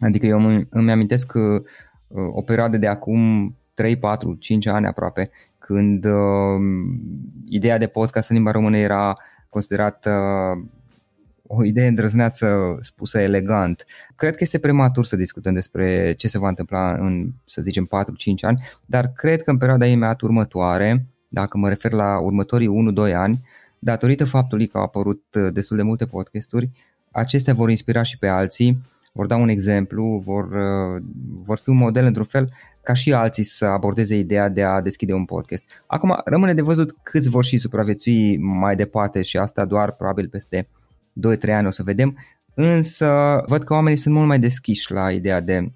adică 0.00 0.26
eu 0.26 0.44
îmi, 0.44 0.66
îmi 0.70 0.90
amintesc 0.90 1.26
că 1.26 1.62
o 2.08 2.42
perioadă 2.42 2.76
de 2.76 2.86
acum 2.86 3.54
3, 3.74 3.96
4, 3.96 4.34
5 4.34 4.66
ani 4.66 4.86
aproape, 4.86 5.30
când 5.58 6.04
uh, 6.04 6.60
ideea 7.48 7.78
de 7.78 7.86
podcast 7.86 8.28
în 8.30 8.36
limba 8.36 8.50
română 8.50 8.76
era 8.76 9.16
considerată 9.48 10.10
uh, 10.10 10.64
o 11.46 11.64
idee 11.64 11.86
îndrăzneață 11.86 12.78
spusă 12.80 13.18
elegant. 13.18 13.84
Cred 14.16 14.36
că 14.36 14.42
este 14.42 14.58
prematur 14.58 15.04
să 15.04 15.16
discutăm 15.16 15.54
despre 15.54 16.12
ce 16.12 16.28
se 16.28 16.38
va 16.38 16.48
întâmpla 16.48 16.92
în, 16.92 17.30
să 17.44 17.62
zicem, 17.62 17.86
4-5 17.86 17.88
ani, 18.40 18.62
dar 18.86 19.12
cred 19.12 19.42
că 19.42 19.50
în 19.50 19.58
perioada 19.58 19.86
imediat 19.86 20.20
următoare, 20.20 21.06
dacă 21.28 21.58
mă 21.58 21.68
refer 21.68 21.92
la 21.92 22.18
următorii 22.18 22.70
1-2 23.10 23.14
ani, 23.14 23.42
datorită 23.78 24.24
faptului 24.24 24.66
că 24.66 24.78
au 24.78 24.84
apărut 24.84 25.24
uh, 25.34 25.48
destul 25.52 25.76
de 25.76 25.82
multe 25.82 26.06
podcasturi, 26.06 26.70
acestea 27.10 27.54
vor 27.54 27.70
inspira 27.70 28.02
și 28.02 28.18
pe 28.18 28.28
alții 28.28 28.78
vor 29.16 29.26
da 29.26 29.36
un 29.36 29.48
exemplu, 29.48 30.22
vor, 30.24 30.44
uh, 30.44 31.02
vor 31.42 31.58
fi 31.58 31.68
un 31.68 31.76
model 31.76 32.04
într-un 32.04 32.24
fel 32.24 32.52
ca 32.82 32.92
și 32.92 33.12
alții 33.12 33.42
să 33.42 33.64
abordeze 33.64 34.16
ideea 34.16 34.48
de 34.48 34.62
a 34.62 34.80
deschide 34.80 35.12
un 35.12 35.24
podcast. 35.24 35.64
Acum 35.86 36.20
rămâne 36.24 36.54
de 36.54 36.62
văzut 36.62 36.96
câți 37.02 37.28
vor 37.28 37.44
și 37.44 37.58
supraviețui 37.58 38.36
mai 38.36 38.76
departe 38.76 39.22
și 39.22 39.36
asta 39.36 39.64
doar 39.64 39.92
probabil 39.92 40.28
peste 40.28 40.68
2-3 41.48 41.52
ani 41.52 41.66
o 41.66 41.70
să 41.70 41.82
vedem, 41.82 42.18
însă 42.54 43.42
văd 43.46 43.62
că 43.62 43.72
oamenii 43.72 43.98
sunt 43.98 44.14
mult 44.14 44.26
mai 44.26 44.38
deschiși 44.38 44.92
la 44.92 45.10
ideea 45.10 45.40
de 45.40 45.70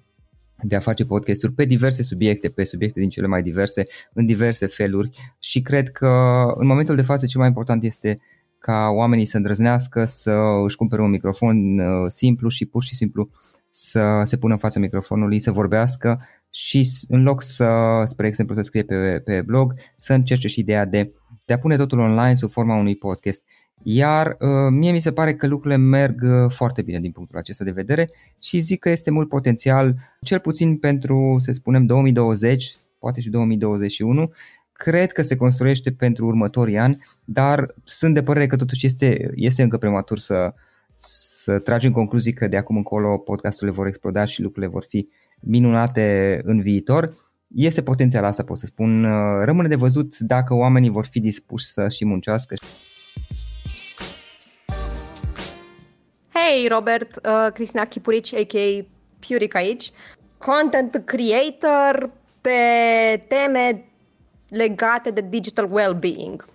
de 0.63 0.75
a 0.75 0.79
face 0.79 1.05
podcasturi 1.05 1.53
pe 1.53 1.65
diverse 1.65 2.03
subiecte, 2.03 2.49
pe 2.49 2.63
subiecte 2.63 2.99
din 2.99 3.09
cele 3.09 3.27
mai 3.27 3.41
diverse, 3.41 3.87
în 4.13 4.25
diverse 4.25 4.65
feluri 4.67 5.09
și 5.39 5.61
cred 5.61 5.89
că 5.91 6.07
în 6.55 6.67
momentul 6.67 6.95
de 6.95 7.01
față 7.01 7.25
cel 7.25 7.39
mai 7.39 7.49
important 7.49 7.83
este 7.83 8.19
ca 8.61 8.89
oamenii 8.89 9.25
să 9.25 9.37
îndrăznească 9.37 10.05
să 10.05 10.33
își 10.65 10.75
cumpere 10.75 11.01
un 11.01 11.09
microfon 11.09 11.79
uh, 11.79 12.11
simplu 12.11 12.49
și 12.49 12.65
pur 12.65 12.83
și 12.83 12.95
simplu 12.95 13.29
să 13.69 14.21
se 14.23 14.37
pună 14.37 14.53
în 14.53 14.59
fața 14.59 14.79
microfonului, 14.79 15.39
să 15.39 15.51
vorbească 15.51 16.27
și 16.49 16.89
în 17.07 17.23
loc 17.23 17.41
să, 17.41 17.69
spre 18.05 18.27
exemplu, 18.27 18.55
să 18.55 18.61
scrie 18.61 18.83
pe, 18.83 19.21
pe 19.25 19.41
blog, 19.41 19.73
să 19.97 20.13
încerce 20.13 20.47
și 20.47 20.59
ideea 20.59 20.85
de, 20.85 21.13
de 21.45 21.53
a 21.53 21.57
pune 21.57 21.75
totul 21.75 21.99
online 21.99 22.35
sub 22.35 22.49
forma 22.49 22.75
unui 22.75 22.95
podcast. 22.95 23.43
Iar 23.83 24.37
uh, 24.39 24.69
mie 24.69 24.91
mi 24.91 25.01
se 25.01 25.11
pare 25.11 25.35
că 25.35 25.47
lucrurile 25.47 25.79
merg 25.79 26.21
uh, 26.23 26.51
foarte 26.51 26.81
bine 26.81 26.99
din 26.99 27.11
punctul 27.11 27.37
acesta 27.37 27.63
de 27.63 27.71
vedere 27.71 28.09
și 28.39 28.59
zic 28.59 28.79
că 28.79 28.89
este 28.89 29.11
mult 29.11 29.27
potențial, 29.27 29.95
cel 30.21 30.39
puțin 30.39 30.77
pentru, 30.77 31.37
să 31.39 31.51
spunem, 31.51 31.85
2020, 31.85 32.75
poate 32.99 33.21
și 33.21 33.29
2021, 33.29 34.31
cred 34.83 35.11
că 35.11 35.21
se 35.21 35.35
construiește 35.35 35.91
pentru 35.91 36.25
următorii 36.25 36.77
ani, 36.77 37.03
dar 37.23 37.73
sunt 37.83 38.13
de 38.13 38.23
părere 38.23 38.47
că 38.47 38.55
totuși 38.55 38.85
este, 38.85 39.31
este 39.35 39.61
încă 39.61 39.77
prematur 39.77 40.19
să, 40.19 40.53
să 40.95 41.59
tragem 41.59 41.91
concluzii 41.91 42.33
că 42.33 42.47
de 42.47 42.57
acum 42.57 42.75
încolo 42.75 43.17
podcasturile 43.17 43.75
vor 43.75 43.87
exploda 43.87 44.25
și 44.25 44.41
lucrurile 44.41 44.71
vor 44.71 44.85
fi 44.87 45.07
minunate 45.39 46.39
în 46.43 46.61
viitor. 46.61 47.13
Este 47.47 47.81
potențial 47.81 48.23
asta, 48.23 48.43
pot 48.43 48.57
să 48.57 48.65
spun. 48.65 49.03
Rămâne 49.43 49.67
de 49.67 49.75
văzut 49.75 50.17
dacă 50.17 50.53
oamenii 50.53 50.89
vor 50.89 51.05
fi 51.05 51.19
dispuși 51.19 51.65
să 51.65 51.89
și 51.89 52.05
muncească. 52.05 52.55
Hey, 56.33 56.67
Robert, 56.67 57.15
uh, 57.15 57.51
Cristina 57.53 57.85
Chipurici, 57.85 58.33
a.k.a. 58.33 58.85
Puric 59.27 59.55
aici, 59.55 59.91
content 60.37 61.01
creator 61.05 62.09
pe 62.41 62.51
teme 63.27 63.90
legate 64.51 65.11
de 65.11 65.21
digital 65.29 65.69
well-being 65.71 66.45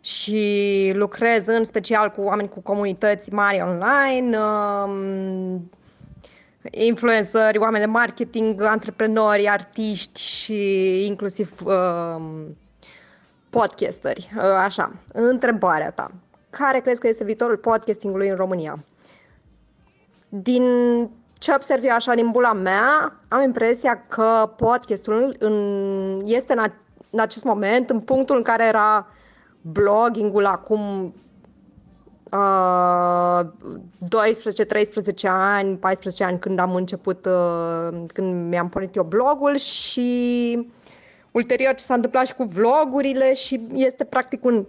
și 0.00 0.92
lucrez 0.94 1.46
în 1.46 1.64
special 1.64 2.10
cu 2.10 2.20
oameni 2.20 2.48
cu 2.48 2.60
comunități 2.60 3.32
mari 3.32 3.62
online, 3.62 4.38
um, 4.38 5.70
influenceri, 6.70 7.58
oameni 7.58 7.84
de 7.84 7.90
marketing, 7.90 8.62
antreprenori, 8.62 9.48
artiști 9.48 10.20
și 10.20 11.06
inclusiv 11.06 11.54
um, 11.64 12.56
podcasteri. 13.50 14.30
Uh, 14.36 14.42
așa, 14.42 14.92
întrebarea 15.12 15.90
ta. 15.90 16.10
Care 16.50 16.80
crezi 16.80 17.00
că 17.00 17.08
este 17.08 17.24
viitorul 17.24 17.56
podcastingului 17.56 18.28
în 18.28 18.36
România? 18.36 18.84
Din 20.28 20.64
ce 21.38 21.52
observ 21.54 21.84
eu 21.84 21.94
așa 21.94 22.14
din 22.14 22.30
bula 22.30 22.52
mea, 22.52 23.20
am 23.28 23.42
impresia 23.42 24.04
că 24.08 24.52
podcastul 24.56 25.36
în, 25.38 26.20
este 26.24 26.52
în 26.52 26.58
în 27.14 27.20
acest 27.20 27.44
moment, 27.44 27.90
în 27.90 28.00
punctul 28.00 28.36
în 28.36 28.42
care 28.42 28.66
era 28.66 29.06
blogging-ul 29.60 30.46
acum 30.46 31.14
uh, 32.30 33.40
12, 33.98 34.64
13 34.64 35.28
ani, 35.28 35.76
14 35.76 36.24
ani 36.24 36.38
când 36.38 36.58
am 36.58 36.74
început, 36.74 37.26
uh, 37.26 37.98
când 38.06 38.48
mi-am 38.48 38.68
pornit 38.68 38.94
eu 38.94 39.02
blogul 39.02 39.56
și 39.56 40.68
ulterior 41.30 41.74
ce 41.74 41.84
s-a 41.84 41.94
întâmplat 41.94 42.26
și 42.26 42.34
cu 42.34 42.44
vlogurile 42.44 43.34
și 43.34 43.60
este 43.72 44.04
practic 44.04 44.44
un 44.44 44.64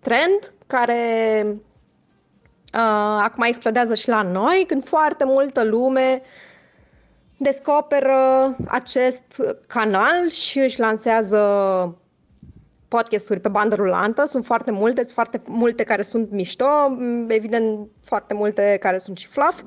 trend 0.00 0.52
care 0.66 1.44
uh, 2.74 3.20
acum 3.22 3.42
explodează 3.42 3.94
și 3.94 4.08
la 4.08 4.22
noi, 4.22 4.64
când 4.68 4.84
foarte 4.84 5.24
multă 5.24 5.64
lume 5.64 6.22
descoperă 7.42 8.56
acest 8.66 9.42
canal 9.66 10.28
și 10.30 10.58
își 10.58 10.80
lansează 10.80 11.38
podcasturi 12.88 13.40
pe 13.40 13.48
bandă 13.48 13.74
rulantă, 13.74 14.24
sunt 14.24 14.44
foarte 14.44 14.70
multe, 14.70 15.00
sunt 15.00 15.12
foarte 15.12 15.42
multe 15.46 15.82
care 15.82 16.02
sunt 16.02 16.30
mișto, 16.30 16.96
evident 17.28 17.88
foarte 18.04 18.34
multe 18.34 18.76
care 18.80 18.98
sunt 18.98 19.16
și 19.18 19.26
fluff. 19.26 19.62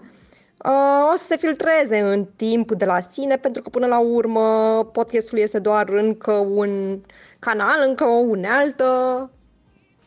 Uh, 0.66 1.12
o 1.14 1.16
să 1.16 1.26
se 1.26 1.38
filtreze 1.38 2.00
în 2.00 2.26
timp 2.36 2.72
de 2.72 2.86
la 2.86 3.00
sine, 3.00 3.38
pentru 3.38 3.62
că 3.62 3.70
până 3.70 3.86
la 3.86 4.00
urmă 4.00 4.84
podcastul 4.92 5.38
este 5.38 5.60
doar 5.60 5.90
încă 5.90 6.32
un 6.32 7.00
canal, 7.40 7.84
încă 7.88 8.04
o 8.04 8.18
unealtă 8.18 9.30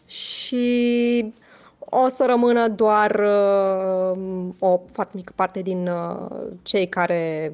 și 0.06 1.34
o 1.90 2.08
să 2.08 2.24
rămână 2.26 2.68
doar 2.68 3.10
uh, 3.10 4.18
o 4.58 4.80
foarte 4.92 5.12
mică 5.16 5.32
parte 5.36 5.60
din 5.60 5.88
uh, 5.88 6.26
cei 6.62 6.88
care 6.88 7.52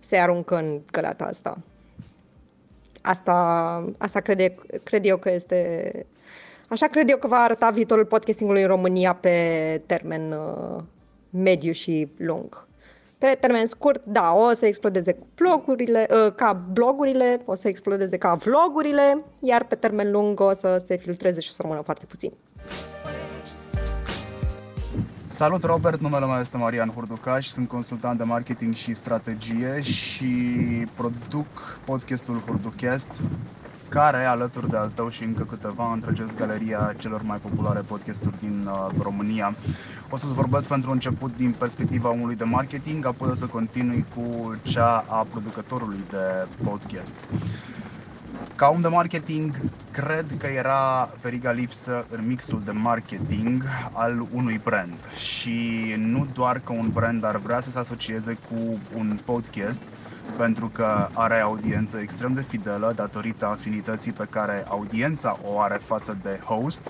se 0.00 0.16
aruncă 0.16 0.56
în 0.56 0.80
găleata 0.92 1.24
asta. 1.24 1.58
Asta, 3.02 3.34
asta 3.98 4.20
cred, 4.20 4.52
cred 4.82 5.04
eu 5.04 5.16
că 5.16 5.30
este... 5.30 6.06
Așa 6.68 6.86
cred 6.86 7.10
eu 7.10 7.16
că 7.16 7.26
va 7.26 7.36
arăta 7.36 7.70
viitorul 7.70 8.04
podcastingului 8.04 8.62
în 8.62 8.68
România 8.68 9.14
pe 9.14 9.82
termen 9.86 10.32
uh, 10.32 10.82
mediu 11.30 11.72
și 11.72 12.08
lung. 12.16 12.66
Pe 13.18 13.36
termen 13.40 13.66
scurt, 13.66 14.04
da, 14.04 14.34
o 14.34 14.52
să 14.52 14.66
explodeze 14.66 15.12
cu 15.12 15.26
blogurile, 15.34 16.06
uh, 16.10 16.32
ca 16.32 16.52
blogurile, 16.72 17.40
o 17.44 17.54
să 17.54 17.68
explodeze 17.68 18.16
ca 18.16 18.34
vlogurile, 18.34 19.24
iar 19.40 19.64
pe 19.64 19.74
termen 19.74 20.10
lung 20.10 20.40
o 20.40 20.52
să 20.52 20.82
se 20.86 20.96
filtreze 20.96 21.40
și 21.40 21.48
o 21.50 21.52
să 21.52 21.62
rămână 21.62 21.80
foarte 21.80 22.04
puțin. 22.04 22.32
Salut 25.36 25.64
Robert, 25.64 26.00
numele 26.00 26.26
meu 26.26 26.40
este 26.40 26.56
Marian 26.56 26.90
Hurducaș, 26.90 27.46
sunt 27.46 27.68
consultant 27.68 28.18
de 28.18 28.24
marketing 28.24 28.74
și 28.74 28.94
strategie 28.94 29.80
și 29.80 30.34
produc 30.94 31.80
podcastul 31.84 32.42
Hurducast, 32.46 33.08
care, 33.88 34.24
alături 34.24 34.70
de 34.70 34.76
al 34.76 34.88
tău 34.88 35.08
și 35.08 35.24
încă 35.24 35.44
câteva, 35.44 35.92
întregesc 35.92 36.36
galeria 36.36 36.94
celor 36.98 37.22
mai 37.22 37.38
populare 37.38 37.80
podcasturi 37.80 38.38
din 38.40 38.66
uh, 38.66 39.02
România. 39.02 39.54
O 40.10 40.16
să-ți 40.16 40.34
vorbesc 40.34 40.68
pentru 40.68 40.90
început 40.90 41.36
din 41.36 41.52
perspectiva 41.52 42.10
omului 42.10 42.36
de 42.36 42.44
marketing, 42.44 43.06
apoi 43.06 43.28
o 43.30 43.34
să 43.34 43.46
continui 43.46 44.06
cu 44.14 44.54
cea 44.62 45.04
a 45.08 45.26
producătorului 45.30 46.04
de 46.08 46.48
podcast. 46.62 47.14
Ca 48.54 48.68
om 48.68 48.80
de 48.80 48.88
marketing, 48.88 49.56
cred 49.90 50.30
că 50.38 50.46
era 50.46 51.12
veriga 51.20 51.50
lipsă 51.52 52.06
în 52.08 52.26
mixul 52.26 52.62
de 52.62 52.70
marketing 52.70 53.64
al 53.92 54.26
unui 54.30 54.58
brand. 54.58 55.06
Și 55.10 55.94
nu 55.98 56.26
doar 56.26 56.60
că 56.60 56.72
un 56.72 56.90
brand 56.90 57.24
ar 57.24 57.36
vrea 57.38 57.60
să 57.60 57.70
se 57.70 57.78
asocieze 57.78 58.34
cu 58.34 58.80
un 58.88 59.20
podcast, 59.24 59.82
pentru 60.34 60.68
că 60.70 61.08
are 61.12 61.40
audiență 61.40 61.98
extrem 61.98 62.32
de 62.32 62.42
fidelă 62.42 62.92
datorită 62.92 63.46
afinității 63.46 64.12
pe 64.12 64.26
care 64.30 64.64
audiența 64.68 65.36
o 65.40 65.60
are 65.60 65.78
față 65.82 66.18
de 66.22 66.38
host, 66.44 66.86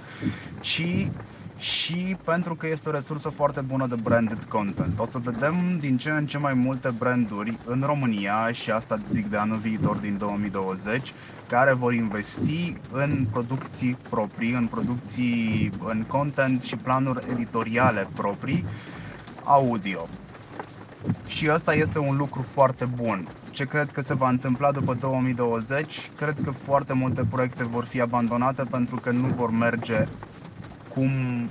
ci 0.61 1.11
și 1.57 2.17
pentru 2.25 2.55
că 2.57 2.67
este 2.67 2.89
o 2.89 2.93
resursă 2.93 3.29
foarte 3.29 3.61
bună 3.61 3.87
de 3.87 3.95
branded 4.03 4.45
content. 4.45 4.99
O 4.99 5.05
să 5.05 5.19
vedem 5.19 5.79
din 5.79 5.97
ce 5.97 6.11
în 6.11 6.27
ce 6.27 6.39
mai 6.39 6.55
multe 6.55 6.91
branduri 6.91 7.59
în 7.65 7.83
România 7.87 8.53
și 8.53 8.71
asta 8.71 8.97
zic 9.03 9.27
de 9.27 9.37
anul 9.37 9.59
viitor 9.59 9.97
din 9.97 10.17
2020 10.19 11.13
care 11.47 11.73
vor 11.73 11.93
investi 11.95 12.77
în 12.91 13.27
producții 13.31 13.99
proprii, 14.09 14.53
în 14.53 14.67
producții, 14.67 15.73
în 15.79 16.05
content 16.07 16.63
și 16.63 16.77
planuri 16.77 17.31
editoriale 17.31 18.09
proprii 18.15 18.67
audio. 19.43 20.09
Și 21.27 21.49
asta 21.49 21.75
este 21.75 21.99
un 21.99 22.17
lucru 22.17 22.43
foarte 22.43 22.85
bun. 22.85 23.29
Ce 23.51 23.65
cred 23.65 23.91
că 23.91 24.01
se 24.01 24.15
va 24.15 24.29
întâmpla 24.29 24.73
după 24.73 24.95
2020? 24.95 26.11
Cred 26.17 26.41
că 26.45 26.51
foarte 26.51 26.93
multe 26.93 27.25
proiecte 27.25 27.65
vor 27.65 27.85
fi 27.85 28.01
abandonate 28.01 28.65
pentru 28.65 28.99
că 28.99 29.11
nu 29.11 29.27
vor 29.27 29.51
merge 29.51 30.09
cum 30.97 31.51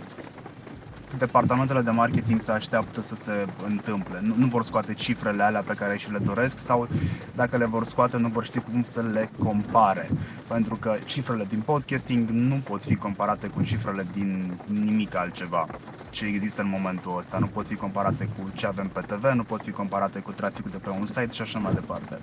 departamentele 1.17 1.81
de 1.81 1.89
marketing 1.89 2.39
se 2.39 2.51
așteaptă 2.51 3.01
să 3.01 3.15
se 3.15 3.47
întâmple. 3.63 4.19
Nu, 4.21 4.35
nu 4.35 4.47
vor 4.47 4.63
scoate 4.63 4.93
cifrele 4.93 5.43
alea 5.43 5.63
pe 5.63 5.73
care 5.73 5.97
și 5.97 6.11
le 6.11 6.17
doresc 6.17 6.57
sau 6.57 6.87
dacă 7.35 7.57
le 7.57 7.65
vor 7.65 7.83
scoate 7.85 8.17
nu 8.17 8.27
vor 8.27 8.43
ști 8.43 8.59
cum 8.59 8.83
să 8.83 9.01
le 9.01 9.29
compare. 9.37 10.09
Pentru 10.47 10.77
că 10.77 10.95
cifrele 11.05 11.45
din 11.45 11.61
podcasting 11.61 12.29
nu 12.29 12.61
pot 12.65 12.83
fi 12.83 12.95
comparate 12.95 13.47
cu 13.47 13.63
cifrele 13.63 14.07
din 14.11 14.59
nimic 14.65 15.15
altceva 15.15 15.69
ce 16.09 16.25
există 16.25 16.61
în 16.61 16.69
momentul 16.69 17.17
ăsta. 17.17 17.37
Nu 17.37 17.47
pot 17.47 17.67
fi 17.67 17.75
comparate 17.75 18.29
cu 18.37 18.49
ce 18.53 18.67
avem 18.67 18.89
pe 18.89 19.01
TV, 19.01 19.23
nu 19.23 19.43
pot 19.43 19.61
fi 19.61 19.71
comparate 19.71 20.19
cu 20.19 20.33
traficul 20.33 20.71
de 20.71 20.77
pe 20.77 20.89
un 20.89 21.05
site 21.05 21.29
și 21.29 21.41
așa 21.41 21.59
mai 21.59 21.73
departe. 21.73 22.19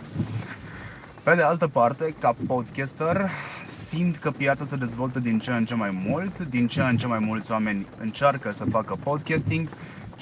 Pe 1.25 1.35
de 1.35 1.43
altă 1.43 1.69
parte, 1.69 2.15
ca 2.19 2.35
podcaster, 2.47 3.31
simt 3.69 4.17
că 4.17 4.31
piața 4.31 4.65
se 4.65 4.77
dezvoltă 4.77 5.21
din 5.21 5.39
ce 5.39 5.53
în 5.53 5.65
ce 5.65 5.75
mai 5.75 5.91
mult, 5.91 6.39
din 6.39 6.67
ce 6.67 6.83
în 6.83 6.97
ce 6.97 7.07
mai 7.07 7.19
mulți 7.19 7.51
oameni 7.51 7.89
încearcă 7.97 8.53
să 8.53 8.65
facă 8.65 8.97
podcasting. 9.03 9.69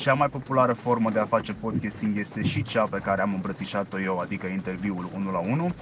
Cea 0.00 0.14
mai 0.14 0.28
populară 0.28 0.72
formă 0.72 1.10
de 1.10 1.18
a 1.18 1.24
face 1.24 1.52
podcasting 1.52 2.16
este 2.16 2.42
și 2.42 2.62
cea 2.62 2.84
pe 2.84 2.98
care 2.98 3.20
am 3.20 3.34
îmbrățișat-o 3.34 4.00
eu, 4.00 4.18
adică 4.18 4.46
interviul 4.46 5.10
1 5.14 5.30
la 5.30 5.38
1. 5.38 5.74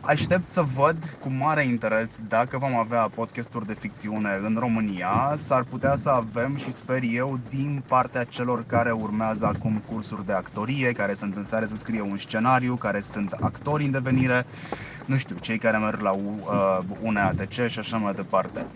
Aștept 0.00 0.46
să 0.46 0.62
văd 0.62 1.16
cu 1.20 1.28
mare 1.28 1.64
interes 1.64 2.18
dacă 2.28 2.58
vom 2.58 2.74
avea 2.74 3.10
podcasturi 3.14 3.66
de 3.66 3.74
ficțiune 3.74 4.40
în 4.42 4.56
România. 4.58 5.34
S-ar 5.36 5.62
putea 5.62 5.96
să 5.96 6.08
avem 6.08 6.56
și 6.56 6.72
sper 6.72 7.02
eu 7.02 7.38
din 7.48 7.82
partea 7.86 8.24
celor 8.24 8.64
care 8.66 8.90
urmează 8.90 9.46
acum 9.46 9.82
cursuri 9.86 10.26
de 10.26 10.32
actorie, 10.32 10.92
care 10.92 11.14
sunt 11.14 11.36
în 11.36 11.44
stare 11.44 11.66
să 11.66 11.76
scrie 11.76 12.00
un 12.00 12.16
scenariu, 12.16 12.76
care 12.76 13.00
sunt 13.00 13.32
actori 13.32 13.84
în 13.84 13.90
devenire, 13.90 14.46
nu 15.04 15.16
știu, 15.16 15.36
cei 15.40 15.58
care 15.58 15.78
merg 15.78 16.00
la 16.00 16.10
uh, 16.10 16.78
UNATC 17.00 17.66
și 17.66 17.78
așa 17.78 17.96
mai 17.96 18.14
departe. 18.14 18.66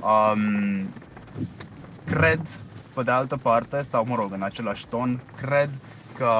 Um, 0.00 0.88
cred, 2.04 2.40
pe 2.94 3.02
de 3.02 3.10
altă 3.10 3.36
parte, 3.36 3.82
sau 3.82 4.04
mă 4.06 4.14
rog, 4.14 4.32
în 4.32 4.42
același 4.42 4.86
ton, 4.86 5.20
cred 5.34 5.70
că 6.16 6.30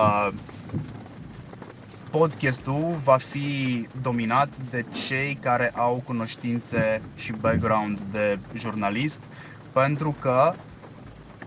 podcastul 2.10 2.94
va 3.04 3.16
fi 3.16 3.88
dominat 4.02 4.48
de 4.70 4.84
cei 5.06 5.34
care 5.34 5.70
au 5.74 6.02
cunoștințe 6.04 7.02
și 7.14 7.32
background 7.32 7.98
de 8.10 8.38
jurnalist, 8.52 9.20
pentru 9.72 10.16
că 10.18 10.54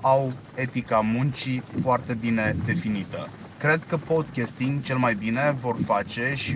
au 0.01 0.33
etica 0.53 0.99
muncii 0.99 1.63
foarte 1.81 2.13
bine 2.13 2.55
definită. 2.65 3.29
Cred 3.59 3.83
că 3.87 3.97
podcasting 3.97 4.81
cel 4.81 4.97
mai 4.97 5.13
bine 5.13 5.55
vor 5.59 5.75
face 5.85 6.33
și 6.35 6.55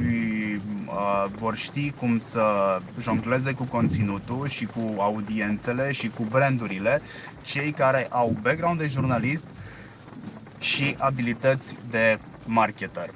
uh, 0.86 1.26
vor 1.38 1.56
ști 1.56 1.92
cum 1.92 2.20
să 2.20 2.78
jongleze 3.00 3.52
cu 3.52 3.64
conținutul 3.64 4.48
și 4.48 4.66
cu 4.66 4.96
audiențele 5.00 5.92
și 5.92 6.10
cu 6.10 6.24
brandurile 6.24 7.02
cei 7.42 7.72
care 7.72 8.08
au 8.10 8.36
background 8.42 8.80
de 8.80 8.88
jurnalist 8.88 9.46
și 10.60 10.96
abilități 10.98 11.78
de 11.90 12.20
marketer. 12.46 13.10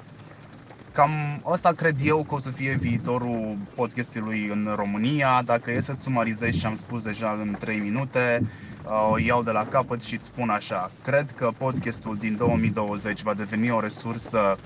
Cam 0.92 1.10
asta 1.44 1.72
cred 1.72 1.96
eu 2.04 2.24
că 2.24 2.34
o 2.34 2.38
să 2.38 2.50
fie 2.50 2.76
viitorul 2.80 3.56
podcastului 3.74 4.46
în 4.46 4.72
România. 4.76 5.42
Dacă 5.44 5.70
e 5.70 5.80
să-ți 5.80 6.02
sumarizezi 6.02 6.58
ce 6.58 6.66
am 6.66 6.74
spus 6.74 7.02
deja 7.02 7.38
în 7.40 7.56
3 7.58 7.78
minute, 7.78 8.38
uh, 8.42 8.48
o 8.86 9.18
iau 9.18 9.42
de 9.42 9.50
la 9.50 9.66
capăt 9.68 10.02
și 10.02 10.14
îți 10.14 10.26
spun 10.26 10.48
așa. 10.48 10.90
Cred 11.02 11.30
că 11.30 11.50
podcastul 11.58 12.16
din 12.16 12.36
2020 12.36 13.22
va 13.22 13.34
deveni 13.34 13.70
o 13.70 13.80
resursă 13.80 14.56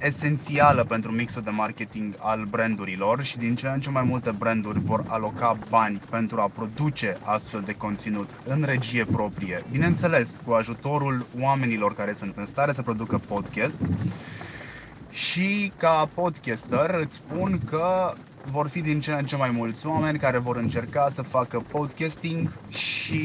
esențială 0.00 0.84
pentru 0.84 1.10
mixul 1.12 1.42
de 1.42 1.50
marketing 1.50 2.14
al 2.18 2.44
brandurilor 2.44 3.22
și 3.22 3.38
din 3.38 3.54
ce 3.54 3.68
în 3.68 3.80
ce 3.80 3.90
mai 3.90 4.02
multe 4.02 4.30
branduri 4.30 4.80
vor 4.80 5.04
aloca 5.06 5.58
bani 5.68 6.02
pentru 6.08 6.40
a 6.40 6.48
produce 6.48 7.18
astfel 7.20 7.62
de 7.62 7.74
conținut 7.74 8.28
în 8.44 8.62
regie 8.62 9.04
proprie. 9.04 9.64
Bineînțeles, 9.70 10.40
cu 10.44 10.52
ajutorul 10.52 11.28
oamenilor 11.40 11.94
care 11.94 12.12
sunt 12.12 12.36
în 12.36 12.46
stare 12.46 12.72
să 12.72 12.82
producă 12.82 13.18
podcast 13.18 13.78
și 15.08 15.72
ca 15.76 16.10
podcaster 16.14 16.90
îți 17.00 17.14
spun 17.14 17.58
că 17.64 18.12
vor 18.50 18.68
fi 18.68 18.80
din 18.80 19.00
ce 19.00 19.12
în 19.12 19.24
ce 19.24 19.36
mai 19.36 19.50
mulți 19.50 19.86
oameni 19.86 20.18
care 20.18 20.38
vor 20.38 20.56
încerca 20.56 21.08
să 21.08 21.22
facă 21.22 21.64
podcasting 21.70 22.52
și 22.68 23.22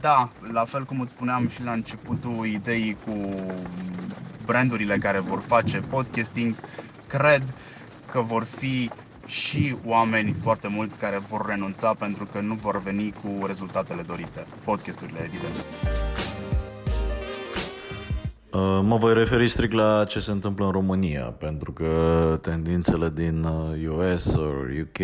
da, 0.00 0.30
la 0.52 0.64
fel 0.64 0.84
cum 0.84 1.00
îți 1.00 1.10
spuneam 1.10 1.48
și 1.48 1.62
la 1.62 1.72
începutul 1.72 2.46
ideii 2.46 2.96
cu 3.04 3.34
brandurile 4.44 4.98
care 4.98 5.18
vor 5.18 5.40
face 5.40 5.78
podcasting, 5.78 6.54
cred 7.06 7.54
că 8.10 8.20
vor 8.20 8.44
fi 8.44 8.90
și 9.26 9.76
oameni 9.84 10.34
foarte 10.42 10.68
mulți 10.68 10.98
care 10.98 11.18
vor 11.18 11.46
renunța 11.46 11.94
pentru 11.94 12.24
că 12.32 12.40
nu 12.40 12.54
vor 12.54 12.82
veni 12.82 13.12
cu 13.22 13.46
rezultatele 13.46 14.02
dorite. 14.02 14.46
Podcasturile, 14.64 15.18
evident. 15.24 15.64
Uh, 18.54 18.80
mă 18.82 18.96
voi 18.96 19.14
referi 19.14 19.48
strict 19.48 19.72
la 19.72 20.04
ce 20.08 20.20
se 20.20 20.30
întâmplă 20.30 20.64
în 20.64 20.70
România, 20.70 21.22
pentru 21.22 21.72
că 21.72 22.38
tendințele 22.42 23.12
din 23.14 23.44
US 23.88 24.24
uh, 24.24 24.32
sau 24.32 24.44
UK 24.80 24.98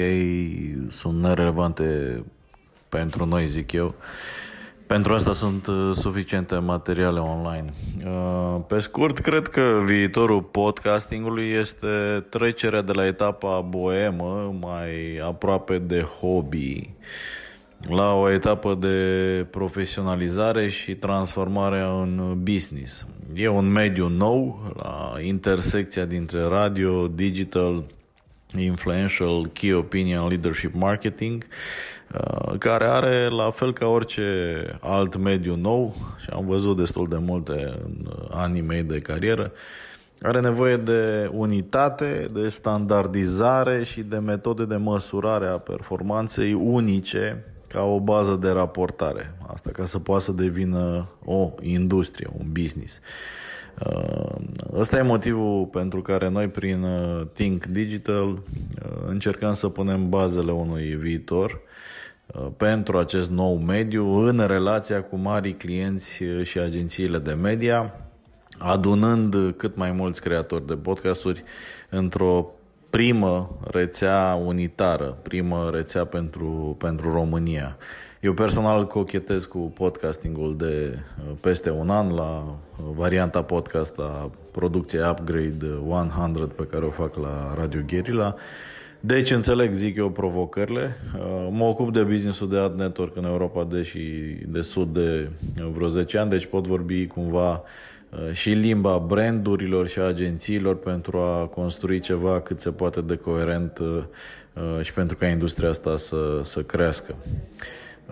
sunt 0.91 1.21
nerelevante 1.21 2.23
pentru 2.89 3.27
noi, 3.27 3.47
zic 3.47 3.73
eu. 3.73 3.95
pentru 4.87 5.15
asta 5.15 5.33
sunt 5.33 5.67
uh, 5.67 5.91
suficiente 5.95 6.55
materiale 6.55 7.19
online. 7.19 7.73
Uh, 8.05 8.61
pe 8.67 8.79
scurt, 8.79 9.19
cred 9.19 9.49
că 9.49 9.83
viitorul 9.85 10.43
podcastingului 10.43 11.49
este 11.49 12.25
trecerea 12.29 12.83
de 12.83 12.93
la 12.93 13.07
etapa 13.07 13.61
boemă, 13.61 14.55
mai 14.61 15.21
aproape 15.23 15.79
de 15.79 16.01
hobby, 16.01 16.91
la 17.89 18.15
o 18.15 18.31
etapă 18.31 18.75
de 18.75 19.47
profesionalizare 19.51 20.69
și 20.69 20.95
transformare 20.95 21.81
în 21.81 22.39
business. 22.43 23.07
E 23.35 23.49
un 23.49 23.71
mediu 23.71 24.09
nou, 24.09 24.73
la 24.77 25.21
intersecția 25.21 26.05
dintre 26.05 26.43
radio, 26.43 27.09
digital, 27.09 27.85
influential, 28.59 29.47
key 29.47 29.73
opinion, 29.73 30.29
leadership 30.29 30.75
marketing, 30.75 31.47
uh, 32.15 32.59
care 32.59 32.87
are, 32.87 33.29
la 33.29 33.51
fel 33.51 33.73
ca 33.73 33.87
orice 33.87 34.23
alt 34.81 35.17
mediu 35.17 35.57
nou, 35.57 35.95
și 36.23 36.31
am 36.33 36.47
văzut 36.47 36.77
destul 36.77 37.09
de 37.09 37.17
multe 37.17 37.53
în 37.85 38.07
anii 38.31 38.63
mei 38.63 38.83
de 38.83 38.99
carieră, 38.99 39.53
are 40.23 40.41
nevoie 40.41 40.77
de 40.77 41.31
unitate, 41.33 42.29
de 42.33 42.49
standardizare 42.49 43.85
și 43.85 44.01
de 44.01 44.19
metode 44.19 44.65
de 44.65 44.77
măsurare 44.77 45.47
a 45.47 45.59
performanței 45.59 46.53
unice 46.53 47.45
ca 47.73 47.83
o 47.83 48.01
bază 48.01 48.39
de 48.41 48.49
raportare. 48.49 49.35
Asta 49.47 49.71
ca 49.71 49.85
să 49.85 49.99
poată 49.99 50.23
să 50.23 50.33
devină 50.33 51.09
o 51.25 51.51
industrie, 51.61 52.29
un 52.39 52.47
business. 52.53 53.01
Uh, 53.87 54.35
ăsta 54.73 54.99
e 54.99 55.03
motivul 55.03 55.67
pentru 55.67 56.03
care 56.03 56.29
noi 56.29 56.49
prin 56.49 56.83
uh, 56.83 57.27
Think 57.33 57.65
Digital 57.65 58.29
uh, 58.29 58.41
încercăm 59.07 59.55
să 59.55 59.69
punem 59.69 60.09
bazele 60.09 60.53
unui 60.53 60.95
viitor 60.95 61.61
pentru 62.57 62.99
acest 62.99 63.31
nou 63.31 63.57
mediu 63.57 64.15
în 64.15 64.47
relația 64.47 65.03
cu 65.03 65.17
mari 65.17 65.53
clienți 65.53 66.23
și 66.43 66.59
agențiile 66.59 67.19
de 67.19 67.33
media, 67.33 67.95
adunând 68.59 69.55
cât 69.57 69.77
mai 69.77 69.93
mulți 69.93 70.21
creatori 70.21 70.67
de 70.67 70.75
podcasturi 70.75 71.43
într-o 71.89 72.51
primă 72.91 73.59
rețea 73.71 74.41
unitară, 74.45 75.19
primă 75.23 75.71
rețea 75.73 76.05
pentru, 76.05 76.77
pentru 76.79 77.13
România. 77.13 77.77
Eu 78.21 78.33
personal 78.33 78.87
cochetez 78.87 79.45
cu 79.45 79.59
podcastingul 79.59 80.57
de 80.57 80.99
uh, 80.99 81.33
peste 81.41 81.71
un 81.71 81.91
an 81.91 82.15
la 82.15 82.45
uh, 82.45 82.85
varianta 82.97 83.43
podcast 83.43 83.99
a 83.99 84.31
producției 84.51 85.03
Upgrade 85.11 85.67
100 85.89 86.47
pe 86.47 86.67
care 86.71 86.85
o 86.85 86.91
fac 86.91 87.17
la 87.17 87.55
Radio 87.57 87.81
Guerilla. 87.87 88.35
Deci 89.01 89.31
înțeleg, 89.31 89.73
zic 89.73 89.97
eu, 89.97 90.11
provocările. 90.11 90.97
Uh, 91.17 91.49
mă 91.51 91.65
ocup 91.65 91.93
de 91.93 92.03
businessul 92.03 92.49
de 92.49 92.59
ad 92.59 92.79
network 92.79 93.17
în 93.17 93.25
Europa 93.25 93.65
de 93.65 93.83
și 93.83 94.01
de 94.47 94.61
sud 94.61 94.93
de 94.93 95.31
vreo 95.73 95.89
10 95.89 96.19
ani, 96.19 96.31
deci 96.31 96.47
pot 96.47 96.67
vorbi 96.67 97.07
cumva 97.07 97.63
și 98.33 98.51
limba 98.51 98.99
brandurilor 98.99 99.89
și 99.89 99.99
agențiilor 99.99 100.77
pentru 100.77 101.19
a 101.19 101.47
construi 101.47 102.01
ceva 102.01 102.41
cât 102.41 102.61
se 102.61 102.71
poate 102.71 103.01
de 103.01 103.17
coerent 103.17 103.79
și 104.81 104.93
pentru 104.93 105.17
ca 105.17 105.27
industria 105.27 105.69
asta 105.69 105.97
să, 105.97 106.41
să 106.43 106.63
crească. 106.63 107.15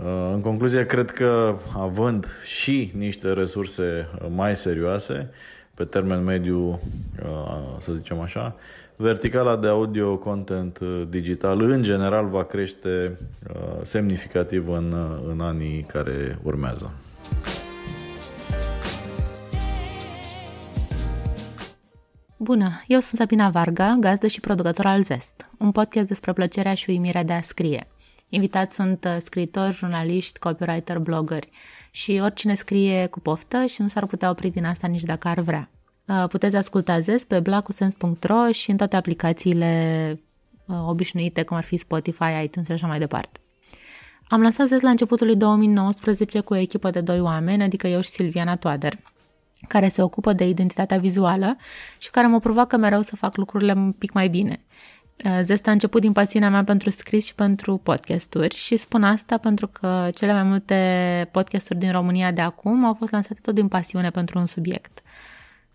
Uh, 0.05 0.31
în 0.33 0.41
concluzie, 0.41 0.87
cred 0.87 1.11
că 1.11 1.57
având 1.77 2.27
și 2.45 2.93
niște 2.97 3.33
resurse 3.33 4.09
uh, 4.15 4.27
mai 4.35 4.57
serioase, 4.57 5.31
pe 5.75 5.85
termen 5.85 6.25
mediu, 6.25 6.81
uh, 7.23 7.77
să 7.79 7.93
zicem 7.93 8.21
așa, 8.21 8.55
verticala 8.97 9.57
de 9.57 9.67
audio 9.67 10.17
content 10.17 10.79
digital 11.09 11.61
în 11.61 11.83
general 11.83 12.27
va 12.27 12.45
crește 12.45 13.19
semnificativ 13.83 14.69
în, 14.69 14.95
în 15.31 15.41
anii 15.41 15.83
care 15.83 16.39
urmează. 16.43 16.93
Bună, 22.39 22.71
eu 22.87 23.01
sunt 23.01 23.21
Sabina 23.21 23.51
Varga, 23.51 23.97
gazdă 24.01 24.27
și 24.27 24.41
producător 24.41 24.87
al 24.87 25.03
Zest, 25.03 25.51
un 25.59 25.73
podcast 25.73 26.09
despre 26.09 26.33
plăcerea 26.33 26.75
și 26.75 26.91
uimirea 26.91 27.25
de 27.25 27.33
a 27.33 27.43
scrie– 27.43 27.87
Invitați 28.29 28.75
sunt 28.75 29.05
uh, 29.05 29.17
scriitori, 29.21 29.75
jurnaliști, 29.75 30.39
copywriter, 30.39 30.99
blogări 30.99 31.49
și 31.91 32.21
oricine 32.23 32.55
scrie 32.55 33.07
cu 33.07 33.21
poftă 33.21 33.67
și 33.67 33.83
nu 33.83 33.89
s-ar 33.89 34.07
putea 34.07 34.31
opri 34.31 34.51
din 34.51 34.65
asta 34.65 34.87
nici 34.87 35.03
dacă 35.03 35.29
ar 35.29 35.41
vrea. 35.41 35.71
Uh, 36.07 36.25
puteți 36.29 36.57
asculta 36.57 36.99
ZES 36.99 37.25
pe 37.25 37.41
blacusens.ro 37.41 38.51
și 38.53 38.71
în 38.71 38.77
toate 38.77 38.97
aplicațiile 38.97 40.21
uh, 40.67 40.77
obișnuite, 40.87 41.43
cum 41.43 41.57
ar 41.57 41.65
fi 41.65 41.77
Spotify, 41.77 42.43
iTunes 42.45 42.67
și 42.67 42.73
așa 42.73 42.87
mai 42.87 42.99
departe. 42.99 43.41
Am 44.29 44.43
lansat 44.43 44.67
ZES 44.67 44.81
la 44.81 44.91
începutul 44.91 45.27
lui 45.27 45.37
2019 45.37 46.41
cu 46.41 46.53
o 46.53 46.57
echipă 46.57 46.91
de 46.91 47.01
doi 47.01 47.21
oameni, 47.21 47.63
adică 47.63 47.87
eu 47.87 48.01
și 48.01 48.09
Silviana 48.09 48.57
Toader, 48.57 48.99
care 49.69 49.89
se 49.89 50.03
ocupă 50.03 50.33
de 50.33 50.49
identitatea 50.49 50.99
vizuală 50.99 51.57
și 51.99 52.11
care 52.11 52.27
mă 52.27 52.41
provoacă 52.41 52.77
mereu 52.77 53.01
să 53.01 53.17
fac 53.17 53.37
lucrurile 53.37 53.73
un 53.73 53.93
pic 53.93 54.13
mai 54.13 54.29
bine. 54.29 54.61
Uh, 55.25 55.39
Zest 55.43 55.67
a 55.67 55.71
început 55.71 56.01
din 56.01 56.13
pasiunea 56.13 56.51
mea 56.51 56.65
pentru 56.65 56.91
scris 56.91 57.25
și 57.25 57.35
pentru 57.35 57.77
podcasturi 57.77 58.57
și 58.57 58.77
spun 58.77 59.05
asta 59.05 59.39
pentru 59.39 59.67
că 59.67 60.11
cele 60.15 60.33
mai 60.33 60.43
multe 60.43 61.29
podcasturi 61.33 61.79
din 61.79 61.93
România 61.93 62.33
de 62.33 62.41
acum 62.41 62.85
au 62.85 62.95
fost 62.95 63.13
lansate 63.13 63.41
tot 63.43 63.55
din 63.55 63.69
pasiune 63.69 64.11
pentru 64.11 64.39
un 64.39 64.47
subiect. 64.47 65.03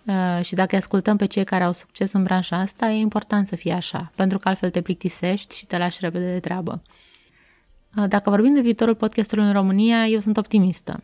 Uh, 0.06 0.46
și 0.46 0.56
dacă 0.56 0.76
ascultăm 0.76 1.18
pe 1.18 1.26
cei 1.26 1.44
care 1.44 1.64
au 1.64 1.74
succes 1.74 2.12
în 2.12 2.24
branșa 2.24 2.58
asta, 2.58 2.90
e 2.90 3.00
important 3.00 3.48
să 3.48 3.56
fie 3.56 3.74
așa, 3.74 4.12
pentru 4.16 4.38
că 4.38 4.48
altfel 4.48 4.70
te 4.70 4.82
plictisești 4.82 5.58
și 5.58 5.66
te 5.66 5.78
lași 5.78 5.98
repede 6.02 6.32
de 6.32 6.40
treabă. 6.40 6.82
Uh, 7.98 8.06
dacă 8.08 8.30
vorbim 8.30 8.54
de 8.54 8.62
viitorul 8.62 8.96
podcastului 8.96 9.46
în 9.46 9.54
România, 9.54 10.06
eu 10.06 10.20
sunt 10.20 10.38
optimistă. 10.38 11.04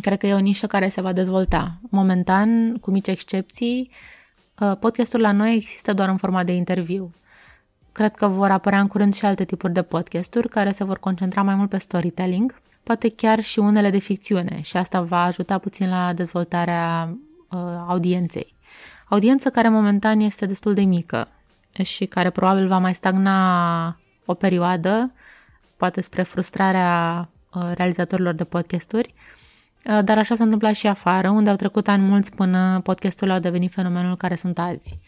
Cred 0.00 0.18
că 0.18 0.26
e 0.26 0.34
o 0.34 0.38
nișă 0.38 0.66
care 0.66 0.88
se 0.88 1.00
va 1.00 1.12
dezvolta. 1.12 1.78
Momentan, 1.90 2.78
cu 2.78 2.90
mici 2.90 3.08
excepții, 3.08 3.90
Uh, 4.60 4.72
podcastul 4.78 5.20
la 5.20 5.32
noi 5.32 5.54
există 5.54 5.92
doar 5.92 6.08
în 6.08 6.16
format 6.16 6.46
de 6.46 6.52
interviu. 6.52 7.14
Cred 7.92 8.14
că 8.14 8.26
vor 8.26 8.50
apărea 8.50 8.80
în 8.80 8.86
curând 8.86 9.14
și 9.14 9.24
alte 9.24 9.44
tipuri 9.44 9.72
de 9.72 9.82
podcasturi 9.82 10.48
care 10.48 10.70
se 10.72 10.84
vor 10.84 10.98
concentra 10.98 11.42
mai 11.42 11.54
mult 11.54 11.68
pe 11.68 11.78
storytelling, 11.78 12.54
poate 12.82 13.08
chiar 13.08 13.40
și 13.40 13.58
unele 13.58 13.90
de 13.90 13.98
ficțiune 13.98 14.60
și 14.62 14.76
asta 14.76 15.02
va 15.02 15.22
ajuta 15.22 15.58
puțin 15.58 15.88
la 15.88 16.12
dezvoltarea 16.12 17.08
uh, 17.50 17.58
audienței. 17.86 18.54
Audiență 19.08 19.50
care 19.50 19.68
momentan 19.68 20.20
este 20.20 20.46
destul 20.46 20.74
de 20.74 20.82
mică 20.82 21.28
și 21.82 22.06
care 22.06 22.30
probabil 22.30 22.66
va 22.66 22.78
mai 22.78 22.94
stagna 22.94 23.98
o 24.24 24.34
perioadă, 24.34 25.12
poate 25.76 26.00
spre 26.00 26.22
frustrarea 26.22 27.28
uh, 27.54 27.70
realizatorilor 27.74 28.34
de 28.34 28.44
podcasturi, 28.44 29.14
Uh, 29.14 29.45
dar 30.04 30.18
așa 30.18 30.34
s-a 30.34 30.44
întâmplat 30.44 30.74
și 30.74 30.86
afară, 30.86 31.30
unde 31.30 31.50
au 31.50 31.56
trecut 31.56 31.88
ani 31.88 32.02
mulți 32.02 32.34
până 32.34 32.80
podcastul 32.82 33.30
au 33.30 33.38
devenit 33.38 33.72
fenomenul 33.72 34.16
care 34.16 34.34
sunt 34.34 34.58
azi. 34.58 34.98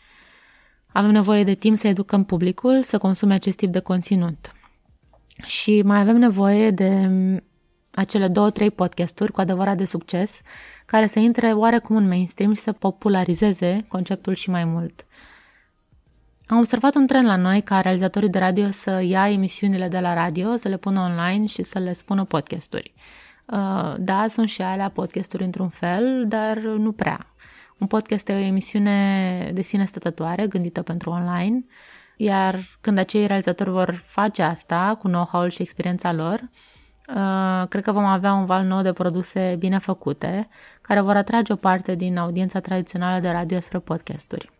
Avem 0.93 1.11
nevoie 1.11 1.45
de 1.45 1.55
timp 1.55 1.77
să 1.77 1.87
educăm 1.87 2.25
publicul 2.25 2.83
să 2.83 2.99
consume 2.99 3.35
acest 3.35 3.57
tip 3.57 3.73
de 3.73 3.81
conținut. 3.81 4.53
Și 5.47 5.83
mai 5.83 6.01
avem 6.01 6.17
nevoie 6.17 6.71
de 6.71 7.07
mm, 7.09 7.43
acele 7.95 8.29
două, 8.29 8.51
trei 8.51 8.71
podcasturi 8.71 9.33
cu 9.33 9.41
adevărat 9.41 9.77
de 9.77 9.85
succes, 9.85 10.41
care 10.87 11.07
să 11.07 11.19
intre 11.19 11.53
oarecum 11.53 11.97
în 11.97 12.09
mainstream 12.09 12.55
și 12.55 12.61
să 12.61 12.73
popularizeze 12.73 13.85
conceptul 13.89 14.35
și 14.35 14.51
mai 14.51 14.65
mult. 14.65 15.07
Am 16.47 16.59
observat 16.59 16.95
un 16.95 17.07
trend 17.07 17.27
la 17.27 17.37
noi 17.37 17.61
ca 17.61 17.81
realizatorii 17.81 18.29
de 18.29 18.39
radio 18.39 18.71
să 18.71 19.03
ia 19.03 19.31
emisiunile 19.31 19.89
de 19.89 19.99
la 19.99 20.15
radio, 20.15 20.57
să 20.57 20.69
le 20.69 20.77
pună 20.77 21.01
online 21.01 21.47
și 21.47 21.63
să 21.63 21.79
le 21.79 21.93
spună 21.93 22.25
podcasturi. 22.25 22.95
Uh, 23.53 23.95
da, 23.99 24.27
sunt 24.29 24.49
și 24.49 24.63
alea 24.63 24.89
podcasturi 24.89 25.45
într-un 25.45 25.69
fel, 25.69 26.25
dar 26.27 26.59
nu 26.59 26.93
prea. 26.93 27.27
Un 27.79 27.87
podcast 27.87 28.29
e 28.29 28.33
o 28.33 28.37
emisiune 28.37 29.51
de 29.55 29.63
sine 29.63 29.85
stătătoare, 29.85 30.47
gândită 30.47 30.83
pentru 30.83 31.11
online, 31.11 31.65
iar 32.17 32.59
când 32.81 32.99
acei 32.99 33.27
realizatori 33.27 33.71
vor 33.71 34.03
face 34.05 34.43
asta, 34.43 34.97
cu 34.99 35.07
know-how-ul 35.09 35.49
și 35.49 35.63
experiența 35.63 36.13
lor, 36.13 36.41
uh, 37.15 37.69
cred 37.69 37.83
că 37.83 37.93
vom 37.93 38.05
avea 38.05 38.33
un 38.33 38.45
val 38.47 38.65
nou 38.65 38.83
de 38.83 38.93
produse 38.93 39.57
bine 39.59 39.79
făcute, 39.79 40.49
care 40.81 41.01
vor 41.01 41.17
atrage 41.17 41.53
o 41.53 41.57
parte 41.57 41.95
din 41.95 42.17
audiența 42.17 42.61
tradițională 42.61 43.21
de 43.21 43.31
radio 43.31 43.61
spre 43.61 43.79
podcasturi. 43.79 44.51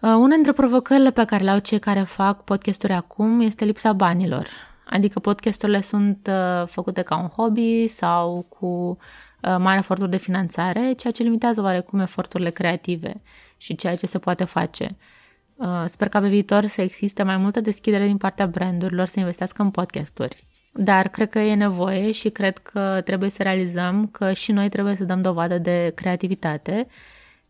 Uh, 0.00 0.14
una 0.18 0.34
dintre 0.34 0.52
provocările 0.52 1.10
pe 1.10 1.24
care 1.24 1.42
le 1.42 1.50
au 1.50 1.58
cei 1.58 1.78
care 1.78 2.00
fac 2.00 2.44
podcasturi 2.44 2.92
acum 2.92 3.40
este 3.40 3.64
lipsa 3.64 3.92
banilor. 3.92 4.48
Adică 4.84 5.18
podcasturile 5.18 5.80
sunt 5.80 6.30
uh, 6.30 6.66
făcute 6.66 7.02
ca 7.02 7.16
un 7.16 7.28
hobby 7.28 7.86
sau 7.86 8.46
cu 8.48 8.66
uh, 8.66 9.56
mari 9.58 9.78
eforturi 9.78 10.10
de 10.10 10.16
finanțare, 10.16 10.92
ceea 10.92 11.12
ce 11.12 11.22
limitează 11.22 11.62
oarecum 11.62 11.98
eforturile 11.98 12.50
creative 12.50 13.22
și 13.56 13.74
ceea 13.74 13.96
ce 13.96 14.06
se 14.06 14.18
poate 14.18 14.44
face. 14.44 14.96
Uh, 15.54 15.84
sper 15.86 16.08
ca 16.08 16.20
pe 16.20 16.28
viitor 16.28 16.66
să 16.66 16.82
existe 16.82 17.22
mai 17.22 17.36
multă 17.36 17.60
deschidere 17.60 18.06
din 18.06 18.16
partea 18.16 18.46
brandurilor 18.46 19.06
să 19.06 19.18
investească 19.18 19.62
în 19.62 19.70
podcasturi. 19.70 20.46
Dar 20.72 21.08
cred 21.08 21.30
că 21.30 21.38
e 21.38 21.54
nevoie 21.54 22.12
și 22.12 22.28
cred 22.28 22.58
că 22.58 23.00
trebuie 23.04 23.30
să 23.30 23.42
realizăm 23.42 24.06
că 24.06 24.32
și 24.32 24.52
noi 24.52 24.68
trebuie 24.68 24.96
să 24.96 25.04
dăm 25.04 25.22
dovadă 25.22 25.58
de 25.58 25.92
creativitate 25.94 26.86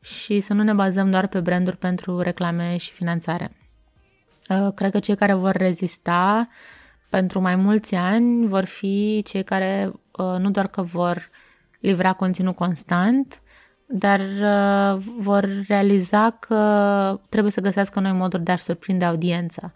și 0.01 0.41
să 0.41 0.53
nu 0.53 0.63
ne 0.63 0.73
bazăm 0.73 1.11
doar 1.11 1.27
pe 1.27 1.41
branduri 1.41 1.77
pentru 1.77 2.21
reclame 2.21 2.77
și 2.77 2.93
finanțare. 2.93 3.57
Uh, 4.49 4.69
cred 4.75 4.91
că 4.91 4.99
cei 4.99 5.17
care 5.17 5.33
vor 5.33 5.53
rezista 5.53 6.49
pentru 7.15 7.41
mai 7.41 7.57
mulți 7.57 7.95
ani 7.95 8.47
vor 8.47 8.65
fi 8.65 9.23
cei 9.25 9.43
care 9.43 9.93
uh, 10.11 10.37
nu 10.39 10.51
doar 10.51 10.67
că 10.67 10.83
vor 10.83 11.31
livra 11.81 12.13
conținut 12.13 12.55
constant, 12.55 13.43
dar 13.87 14.21
uh, 14.21 15.03
vor 15.19 15.49
realiza 15.67 16.31
că 16.31 17.21
trebuie 17.29 17.53
să 17.53 17.61
găsească 17.61 18.01
noi 18.01 18.13
moduri 18.13 18.43
de 18.43 18.53
a 18.53 18.57
surprinde 18.57 19.05
audiența. 19.05 19.73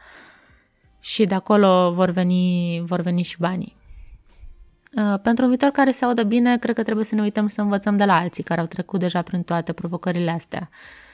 Și 1.00 1.24
de 1.24 1.34
acolo 1.34 1.92
vor 1.94 2.10
veni, 2.10 2.82
vor 2.86 3.00
veni 3.00 3.22
și 3.22 3.36
banii. 3.38 3.76
Uh, 4.96 5.20
pentru 5.22 5.42
un 5.44 5.50
viitor 5.50 5.70
care 5.70 5.90
se 5.90 6.04
audă 6.04 6.22
bine, 6.22 6.58
cred 6.58 6.74
că 6.74 6.82
trebuie 6.82 7.04
să 7.04 7.14
ne 7.14 7.20
uităm 7.20 7.48
să 7.48 7.60
învățăm 7.60 7.96
de 7.96 8.04
la 8.04 8.16
alții 8.16 8.42
care 8.42 8.60
au 8.60 8.66
trecut 8.66 9.00
deja 9.00 9.22
prin 9.22 9.42
toate 9.42 9.72
provocările 9.72 10.30
astea. 10.30 10.68
Uh, 10.70 11.07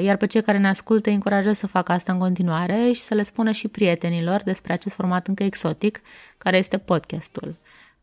iar 0.00 0.16
pe 0.16 0.26
cei 0.26 0.42
care 0.42 0.58
ne 0.58 0.68
ascultă 0.68 1.08
îi 1.08 1.14
încurajez 1.14 1.58
să 1.58 1.66
facă 1.66 1.92
asta 1.92 2.12
în 2.12 2.18
continuare 2.18 2.92
și 2.92 3.00
să 3.00 3.14
le 3.14 3.22
spună 3.22 3.50
și 3.50 3.68
prietenilor 3.68 4.42
despre 4.42 4.72
acest 4.72 4.94
format 4.94 5.26
încă 5.26 5.42
exotic, 5.42 6.00
care 6.38 6.56
este 6.56 6.78
podcastul. 6.78 7.56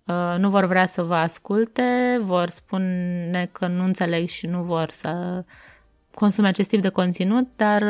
Uh, 0.05 0.35
nu 0.38 0.49
vor 0.49 0.65
vrea 0.65 0.85
să 0.85 1.03
vă 1.03 1.15
asculte, 1.15 2.19
vor 2.21 2.49
spune 2.49 3.49
că 3.51 3.67
nu 3.67 3.83
înțeleg 3.83 4.27
și 4.27 4.45
nu 4.47 4.63
vor 4.63 4.89
să 4.91 5.43
consume 6.13 6.47
acest 6.47 6.69
tip 6.69 6.81
de 6.81 6.89
conținut, 6.89 7.47
dar 7.55 7.83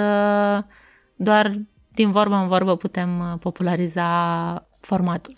doar 1.16 1.52
din 1.94 2.12
vorbă 2.12 2.36
în 2.36 2.48
vorbă 2.48 2.76
putem 2.76 3.38
populariza 3.40 4.68
formatul. 4.80 5.34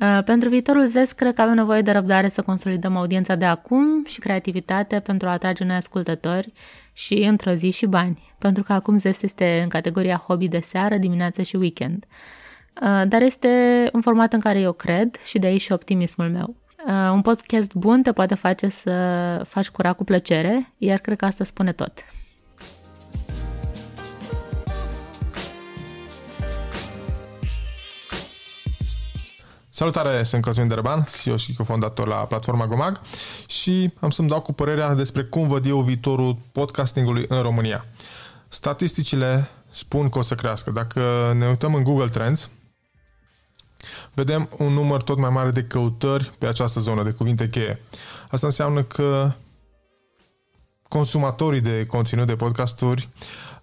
Uh, 0.00 0.18
pentru 0.24 0.48
viitorul 0.48 0.86
ZES, 0.86 1.12
cred 1.12 1.34
că 1.34 1.42
avem 1.42 1.54
nevoie 1.54 1.82
de 1.82 1.90
răbdare 1.90 2.28
să 2.28 2.42
consolidăm 2.42 2.96
audiența 2.96 3.34
de 3.34 3.44
acum 3.44 4.04
și 4.04 4.20
creativitate 4.20 5.00
pentru 5.00 5.28
a 5.28 5.32
atrage 5.32 5.64
noi 5.64 5.76
ascultători 5.76 6.52
și 6.98 7.14
într-o 7.14 7.52
zi 7.52 7.70
și 7.70 7.86
bani, 7.86 8.34
pentru 8.38 8.62
că 8.62 8.72
acum 8.72 8.96
ZES 8.96 9.22
este 9.22 9.60
în 9.62 9.68
categoria 9.68 10.16
hobby 10.16 10.48
de 10.48 10.60
seară, 10.64 10.96
dimineață 10.96 11.42
și 11.42 11.56
weekend. 11.56 12.04
Uh, 12.82 13.02
dar 13.08 13.22
este 13.22 13.48
un 13.92 14.00
format 14.00 14.32
în 14.32 14.40
care 14.40 14.60
eu 14.60 14.72
cred 14.72 15.16
și 15.24 15.38
de 15.38 15.46
aici 15.46 15.60
și 15.60 15.72
optimismul 15.72 16.28
meu. 16.28 16.56
Uh, 16.86 17.10
un 17.12 17.20
podcast 17.20 17.74
bun 17.74 18.02
te 18.02 18.12
poate 18.12 18.34
face 18.34 18.68
să 18.68 18.92
faci 19.46 19.68
curat 19.68 19.96
cu 19.96 20.04
plăcere, 20.04 20.72
iar 20.78 20.98
cred 20.98 21.16
că 21.16 21.24
asta 21.24 21.44
spune 21.44 21.72
tot. 21.72 21.92
Salutare, 29.78 30.22
sunt 30.22 30.42
Cosmin 30.42 30.68
Derban, 30.68 31.06
CEO 31.22 31.36
și 31.36 31.54
cofondator 31.54 32.06
la 32.06 32.16
platforma 32.16 32.66
Gomag 32.66 33.00
și 33.46 33.92
am 34.00 34.10
să-mi 34.10 34.28
dau 34.28 34.40
cu 34.40 34.52
părerea 34.52 34.94
despre 34.94 35.22
cum 35.22 35.48
văd 35.48 35.66
eu 35.66 35.80
viitorul 35.80 36.36
podcastingului 36.52 37.24
în 37.28 37.42
România. 37.42 37.84
Statisticile 38.48 39.48
spun 39.70 40.08
că 40.08 40.18
o 40.18 40.22
să 40.22 40.34
crească. 40.34 40.70
Dacă 40.70 41.32
ne 41.36 41.48
uităm 41.48 41.74
în 41.74 41.82
Google 41.82 42.08
Trends, 42.08 42.50
vedem 44.14 44.48
un 44.56 44.72
număr 44.72 45.02
tot 45.02 45.18
mai 45.18 45.30
mare 45.30 45.50
de 45.50 45.64
căutări 45.64 46.32
pe 46.38 46.46
această 46.46 46.80
zonă 46.80 47.02
de 47.02 47.10
cuvinte 47.10 47.48
cheie. 47.48 47.80
Asta 48.30 48.46
înseamnă 48.46 48.82
că 48.82 49.32
consumatorii 50.88 51.60
de 51.60 51.86
conținut 51.86 52.26
de 52.26 52.36
podcasturi 52.36 53.08
uh, 53.14 53.57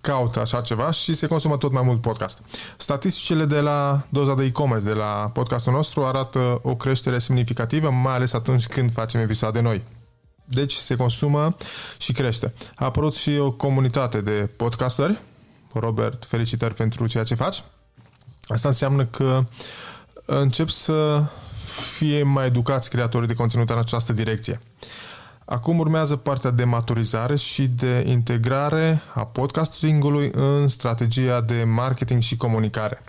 caută 0.00 0.40
așa 0.40 0.60
ceva 0.60 0.90
și 0.90 1.14
se 1.14 1.26
consumă 1.26 1.56
tot 1.56 1.72
mai 1.72 1.82
mult 1.82 2.00
podcast. 2.00 2.42
Statisticile 2.76 3.44
de 3.44 3.60
la 3.60 4.06
doza 4.08 4.34
de 4.34 4.44
e-commerce 4.44 4.84
de 4.84 4.92
la 4.92 5.30
podcastul 5.32 5.72
nostru 5.72 6.04
arată 6.04 6.58
o 6.62 6.76
creștere 6.76 7.18
semnificativă, 7.18 7.90
mai 7.90 8.14
ales 8.14 8.32
atunci 8.32 8.66
când 8.66 8.92
facem 8.92 9.20
episoade 9.20 9.60
noi. 9.60 9.82
Deci 10.44 10.72
se 10.72 10.96
consumă 10.96 11.56
și 11.98 12.12
crește. 12.12 12.52
A 12.74 12.84
apărut 12.84 13.14
și 13.14 13.36
o 13.38 13.50
comunitate 13.50 14.20
de 14.20 14.50
podcasteri. 14.56 15.20
Robert, 15.72 16.24
felicitări 16.24 16.74
pentru 16.74 17.06
ceea 17.06 17.24
ce 17.24 17.34
faci. 17.34 17.62
Asta 18.42 18.68
înseamnă 18.68 19.04
că 19.04 19.44
încep 20.24 20.68
să 20.68 21.24
fie 21.96 22.22
mai 22.22 22.46
educați 22.46 22.90
creatorii 22.90 23.28
de 23.28 23.34
conținut 23.34 23.70
în 23.70 23.78
această 23.78 24.12
direcție. 24.12 24.60
Acum 25.48 25.78
urmează 25.78 26.16
partea 26.16 26.50
de 26.50 26.64
maturizare 26.64 27.36
și 27.36 27.68
de 27.68 28.04
integrare 28.06 29.02
a 29.14 29.24
podcastingului 29.24 30.30
în 30.34 30.68
strategia 30.68 31.40
de 31.40 31.64
marketing 31.64 32.22
și 32.22 32.36
comunicare. 32.36 33.02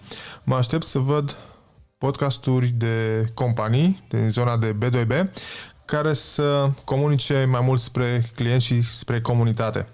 Mă 0.44 0.56
aștept 0.56 0.86
să 0.86 1.00
văd 1.00 1.38
podcasturi 1.98 2.68
de 2.68 3.26
companii 3.34 4.04
din 4.10 4.30
zona 4.30 4.58
de 4.58 4.76
B2B 4.76 5.24
care 5.86 6.14
să 6.14 6.70
comunice 6.84 7.46
mai 7.50 7.62
mult 7.62 7.80
spre 7.80 8.32
clienți 8.36 8.66
și 8.66 8.82
spre 8.82 9.22
comunitate. 9.22 9.88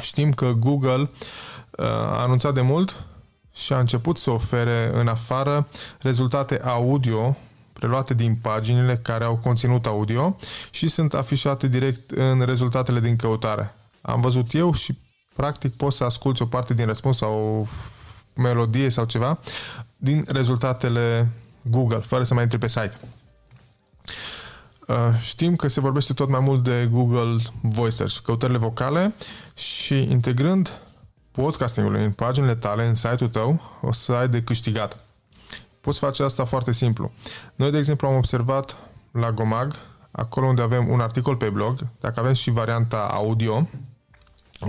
Știm 0.00 0.32
că 0.32 0.52
Google 0.58 1.00
uh, 1.00 1.86
a 1.86 2.22
anunțat 2.22 2.54
de 2.54 2.60
mult 2.60 3.04
și 3.54 3.72
a 3.72 3.78
început 3.78 4.18
să 4.18 4.30
ofere 4.30 4.90
în 4.94 5.08
afară 5.08 5.68
rezultate 6.00 6.60
audio 6.64 7.36
preluate 7.82 8.14
din 8.14 8.34
paginile 8.34 8.96
care 8.96 9.24
au 9.24 9.36
conținut 9.36 9.86
audio 9.86 10.36
și 10.70 10.88
sunt 10.88 11.14
afișate 11.14 11.68
direct 11.68 12.10
în 12.10 12.40
rezultatele 12.40 13.00
din 13.00 13.16
căutare. 13.16 13.74
Am 14.00 14.20
văzut 14.20 14.54
eu 14.54 14.72
și 14.74 14.98
practic 15.34 15.76
poți 15.76 15.96
să 15.96 16.04
asculti 16.04 16.42
o 16.42 16.46
parte 16.46 16.74
din 16.74 16.86
răspuns 16.86 17.16
sau 17.16 17.32
o 17.32 17.66
melodie 18.40 18.88
sau 18.88 19.04
ceva 19.04 19.38
din 19.96 20.24
rezultatele 20.28 21.28
Google, 21.62 21.98
fără 21.98 22.22
să 22.22 22.34
mai 22.34 22.42
intri 22.42 22.58
pe 22.58 22.68
site. 22.68 22.98
Uh, 24.86 24.96
știm 25.20 25.56
că 25.56 25.68
se 25.68 25.80
vorbește 25.80 26.12
tot 26.12 26.28
mai 26.28 26.40
mult 26.40 26.62
de 26.62 26.88
Google 26.90 27.36
Voice 27.62 27.94
Search, 27.94 28.18
căutările 28.24 28.58
vocale 28.58 29.14
și 29.54 30.10
integrând 30.10 30.78
podcastingul 31.30 31.94
în 31.94 32.12
paginile 32.12 32.54
tale, 32.54 32.86
în 32.86 32.94
site-ul 32.94 33.30
tău, 33.30 33.60
o 33.80 33.92
să 33.92 34.12
ai 34.12 34.28
de 34.28 34.42
câștigat. 34.42 35.04
Poți 35.82 35.98
face 35.98 36.22
asta 36.22 36.44
foarte 36.44 36.72
simplu. 36.72 37.10
Noi, 37.54 37.70
de 37.70 37.78
exemplu, 37.78 38.08
am 38.08 38.16
observat 38.16 38.76
la 39.10 39.32
Gomag, 39.32 39.74
acolo 40.10 40.46
unde 40.46 40.62
avem 40.62 40.88
un 40.88 41.00
articol 41.00 41.36
pe 41.36 41.48
blog, 41.48 41.78
dacă 42.00 42.20
avem 42.20 42.32
și 42.32 42.50
varianta 42.50 43.08
audio, 43.12 43.68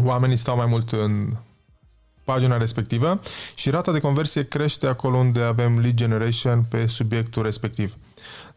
oamenii 0.03 0.37
stau 0.37 0.55
mai 0.55 0.65
mult 0.65 0.91
în 0.91 1.35
pagina 2.23 2.57
respectivă 2.57 3.21
și 3.55 3.69
rata 3.69 3.91
de 3.91 3.99
conversie 3.99 4.43
crește 4.43 4.87
acolo 4.87 5.17
unde 5.17 5.41
avem 5.41 5.79
lead 5.79 5.93
generation 5.93 6.63
pe 6.69 6.85
subiectul 6.85 7.43
respectiv. 7.43 7.95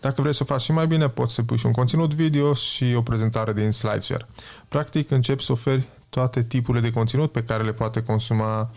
Dacă 0.00 0.20
vrei 0.20 0.34
să 0.34 0.42
o 0.42 0.46
faci 0.46 0.60
și 0.60 0.72
mai 0.72 0.86
bine, 0.86 1.08
poți 1.08 1.34
să 1.34 1.42
pui 1.42 1.56
și 1.56 1.66
un 1.66 1.72
conținut 1.72 2.14
video 2.14 2.52
și 2.52 2.94
o 2.96 3.02
prezentare 3.02 3.52
din 3.52 3.70
SlideShare. 3.70 4.26
Practic, 4.68 5.10
începi 5.10 5.44
să 5.44 5.52
oferi 5.52 5.88
toate 6.08 6.42
tipurile 6.42 6.82
de 6.82 6.94
conținut 6.94 7.32
pe 7.32 7.42
care 7.42 7.62
le 7.62 7.72
poate 7.72 8.02
consuma 8.02 8.70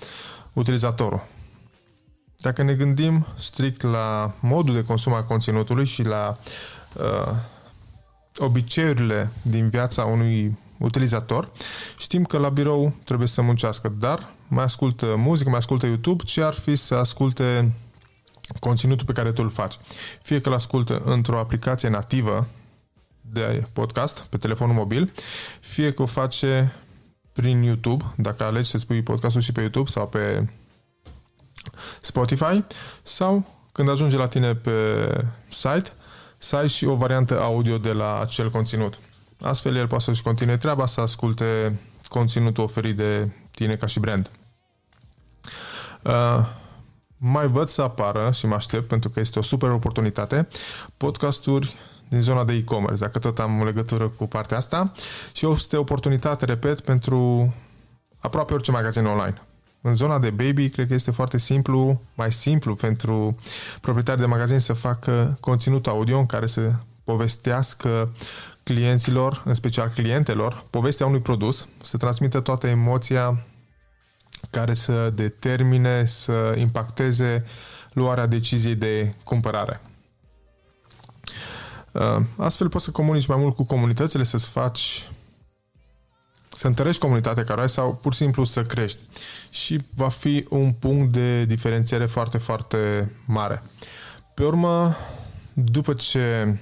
utilizatorul. 0.53 1.37
Dacă 2.41 2.63
ne 2.63 2.73
gândim 2.73 3.27
strict 3.37 3.81
la 3.81 4.33
modul 4.39 4.73
de 4.73 4.83
consum 4.83 5.13
al 5.13 5.25
conținutului 5.25 5.85
și 5.85 6.03
la 6.03 6.37
uh, 6.93 7.35
obiceiurile 8.37 9.31
din 9.41 9.69
viața 9.69 10.05
unui 10.05 10.57
utilizator, 10.77 11.51
știm 11.97 12.23
că 12.23 12.37
la 12.37 12.49
birou 12.49 12.93
trebuie 13.03 13.27
să 13.27 13.41
muncească, 13.41 13.93
dar 13.99 14.29
mai 14.47 14.63
ascultă 14.63 15.15
muzică, 15.17 15.49
mai 15.49 15.57
ascultă 15.57 15.85
YouTube, 15.85 16.23
ce 16.23 16.43
ar 16.43 16.53
fi 16.53 16.75
să 16.75 16.95
asculte 16.95 17.75
conținutul 18.59 19.05
pe 19.05 19.13
care 19.13 19.31
tu 19.31 19.43
îl 19.43 19.49
faci. 19.49 19.77
Fie 20.21 20.41
că 20.41 20.49
îl 20.49 20.55
ascultă 20.55 21.01
într-o 21.05 21.39
aplicație 21.39 21.89
nativă 21.89 22.47
de 23.21 23.67
podcast 23.73 24.19
pe 24.19 24.37
telefonul 24.37 24.75
mobil, 24.75 25.13
fie 25.59 25.91
că 25.91 26.01
o 26.01 26.05
face 26.05 26.73
prin 27.33 27.63
YouTube, 27.63 28.13
dacă 28.17 28.43
alegi 28.43 28.69
să 28.69 28.77
spui 28.77 29.01
podcastul 29.01 29.41
și 29.41 29.51
pe 29.51 29.61
YouTube 29.61 29.89
sau 29.89 30.07
pe 30.07 30.49
Spotify 32.01 32.63
sau 33.03 33.45
când 33.71 33.89
ajunge 33.89 34.17
la 34.17 34.27
tine 34.27 34.55
pe 34.55 34.71
site 35.47 35.91
să 36.37 36.55
ai 36.55 36.69
și 36.69 36.85
o 36.85 36.95
variantă 36.95 37.41
audio 37.41 37.77
de 37.77 37.91
la 37.91 38.19
acel 38.19 38.49
conținut. 38.49 38.99
Astfel 39.41 39.75
el 39.75 39.87
poate 39.87 40.03
să-și 40.03 40.21
continue 40.21 40.57
treaba 40.57 40.85
să 40.85 41.01
asculte 41.01 41.79
conținutul 42.07 42.63
oferit 42.63 42.95
de 42.95 43.29
tine 43.51 43.75
ca 43.75 43.85
și 43.85 43.99
brand. 43.99 44.29
Uh, 46.01 46.45
mai 47.17 47.47
văd 47.47 47.67
să 47.67 47.81
apară 47.81 48.31
și 48.31 48.45
mă 48.45 48.55
aștept 48.55 48.87
pentru 48.87 49.09
că 49.09 49.19
este 49.19 49.39
o 49.39 49.41
super 49.41 49.69
oportunitate 49.69 50.47
podcasturi 50.97 51.77
din 52.09 52.21
zona 52.21 52.43
de 52.43 52.53
e-commerce, 52.53 52.99
dacă 52.99 53.19
tot 53.19 53.39
am 53.39 53.63
legătură 53.63 54.07
cu 54.07 54.27
partea 54.27 54.57
asta 54.57 54.91
și 55.31 55.49
este 55.49 55.77
o 55.77 55.79
oportunitate, 55.79 56.45
repet, 56.45 56.79
pentru 56.79 57.53
aproape 58.19 58.53
orice 58.53 58.71
magazin 58.71 59.05
online. 59.05 59.41
În 59.81 59.93
zona 59.93 60.19
de 60.19 60.29
baby, 60.29 60.69
cred 60.69 60.87
că 60.87 60.93
este 60.93 61.11
foarte 61.11 61.37
simplu, 61.37 62.01
mai 62.13 62.31
simplu 62.31 62.75
pentru 62.75 63.35
proprietari 63.81 64.19
de 64.19 64.25
magazin 64.25 64.59
să 64.59 64.73
facă 64.73 65.37
conținut 65.39 65.87
audio 65.87 66.19
în 66.19 66.25
care 66.25 66.45
să 66.45 66.71
povestească 67.03 68.11
clienților, 68.63 69.41
în 69.45 69.53
special 69.53 69.89
clientelor, 69.89 70.65
povestea 70.69 71.05
unui 71.05 71.19
produs, 71.19 71.67
să 71.81 71.97
transmită 71.97 72.39
toată 72.39 72.67
emoția 72.67 73.45
care 74.51 74.73
să 74.73 75.09
determine, 75.09 76.05
să 76.05 76.55
impacteze 76.57 77.45
luarea 77.93 78.25
deciziei 78.25 78.75
de 78.75 79.13
cumpărare. 79.23 79.81
Uh, 81.91 82.25
astfel 82.37 82.69
poți 82.69 82.85
să 82.85 82.91
comunici 82.91 83.25
mai 83.25 83.37
mult 83.37 83.55
cu 83.55 83.63
comunitățile, 83.63 84.23
să-ți 84.23 84.49
faci 84.49 85.09
să 86.59 86.67
întărești 86.67 87.01
comunitatea 87.01 87.43
care 87.43 87.61
ai 87.61 87.69
sau 87.69 87.95
pur 87.95 88.13
și 88.13 88.19
simplu 88.19 88.43
să 88.43 88.63
crești. 88.63 88.99
Și 89.49 89.81
va 89.95 90.09
fi 90.09 90.45
un 90.49 90.71
punct 90.71 91.11
de 91.11 91.45
diferențiere 91.45 92.05
foarte, 92.05 92.37
foarte 92.37 93.11
mare. 93.25 93.63
Pe 94.33 94.43
urmă, 94.43 94.95
după 95.53 95.93
ce 95.93 96.57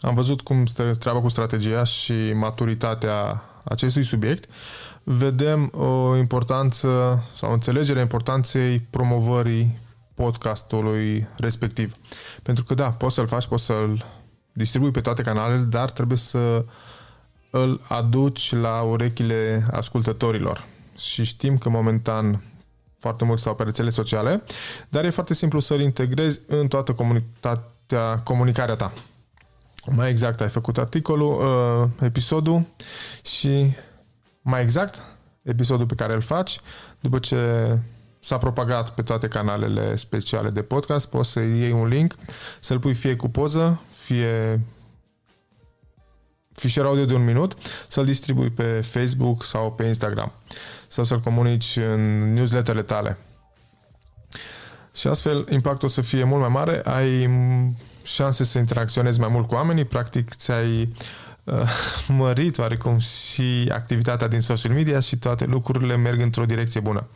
am 0.00 0.14
văzut 0.14 0.40
cum 0.40 0.66
stă 0.66 0.94
treaba 0.98 1.20
cu 1.20 1.28
strategia 1.28 1.84
și 1.84 2.32
maturitatea 2.32 3.42
acestui 3.64 4.02
subiect, 4.02 4.50
vedem 5.02 5.72
o 5.74 6.16
importanță 6.16 7.22
sau 7.34 7.50
o 7.50 7.52
înțelegere 7.52 7.98
a 7.98 8.02
importanței 8.02 8.78
promovării 8.80 9.78
podcastului 10.14 11.28
respectiv. 11.36 11.96
Pentru 12.42 12.64
că 12.64 12.74
da, 12.74 12.90
poți 12.90 13.14
să-l 13.14 13.26
faci, 13.26 13.46
poți 13.46 13.64
să-l 13.64 14.04
distribui 14.52 14.90
pe 14.90 15.00
toate 15.00 15.22
canalele, 15.22 15.62
dar 15.62 15.90
trebuie 15.90 16.18
să 16.18 16.64
îl 17.50 17.80
aduci 17.88 18.52
la 18.52 18.80
urechile 18.80 19.66
ascultătorilor. 19.70 20.64
Și 20.96 21.24
știm 21.24 21.58
că 21.58 21.68
momentan 21.68 22.42
foarte 22.98 23.24
mult 23.24 23.38
stau 23.38 23.54
pe 23.54 23.62
rețele 23.62 23.90
sociale, 23.90 24.42
dar 24.88 25.04
e 25.04 25.10
foarte 25.10 25.34
simplu 25.34 25.60
să-l 25.60 25.80
integrezi 25.80 26.40
în 26.46 26.68
toată 26.68 26.92
comunitatea, 26.92 28.18
comunicarea 28.18 28.76
ta. 28.76 28.92
Mai 29.94 30.10
exact, 30.10 30.40
ai 30.40 30.48
făcut 30.48 30.78
articolul, 30.78 31.32
uh, 31.32 32.06
episodul 32.06 32.62
și 33.22 33.72
mai 34.42 34.62
exact, 34.62 35.02
episodul 35.42 35.86
pe 35.86 35.94
care 35.94 36.12
îl 36.12 36.20
faci, 36.20 36.60
după 37.00 37.18
ce 37.18 37.38
s-a 38.20 38.38
propagat 38.38 38.90
pe 38.90 39.02
toate 39.02 39.28
canalele 39.28 39.96
speciale 39.96 40.50
de 40.50 40.62
podcast, 40.62 41.08
poți 41.08 41.30
să 41.30 41.40
iei 41.40 41.72
un 41.72 41.86
link, 41.86 42.14
să-l 42.60 42.78
pui 42.78 42.94
fie 42.94 43.16
cu 43.16 43.28
poză, 43.28 43.80
fie 43.92 44.60
fișier 46.58 46.84
audio 46.84 47.04
de 47.04 47.14
un 47.14 47.24
minut, 47.24 47.54
să-l 47.88 48.04
distribui 48.04 48.50
pe 48.50 48.80
Facebook 48.80 49.44
sau 49.44 49.72
pe 49.72 49.84
Instagram 49.84 50.32
sau 50.88 51.04
să-l 51.04 51.20
comunici 51.20 51.76
în 51.76 52.32
newsletterele 52.32 52.82
tale. 52.82 53.18
Și 54.94 55.06
astfel 55.06 55.46
impactul 55.50 55.88
o 55.88 55.90
să 55.90 56.00
fie 56.00 56.24
mult 56.24 56.40
mai 56.40 56.48
mare, 56.48 56.80
ai 56.84 57.30
șanse 58.02 58.44
să 58.44 58.58
interacționezi 58.58 59.20
mai 59.20 59.28
mult 59.28 59.48
cu 59.48 59.54
oamenii, 59.54 59.84
practic 59.84 60.34
ți-ai 60.34 60.94
uh, 61.44 61.70
mărit 62.08 62.58
oarecum 62.58 62.98
și 62.98 63.68
activitatea 63.72 64.28
din 64.28 64.40
social 64.40 64.72
media 64.72 65.00
și 65.00 65.16
toate 65.16 65.44
lucrurile 65.44 65.96
merg 65.96 66.20
într-o 66.20 66.44
direcție 66.44 66.80
bună. 66.80 67.06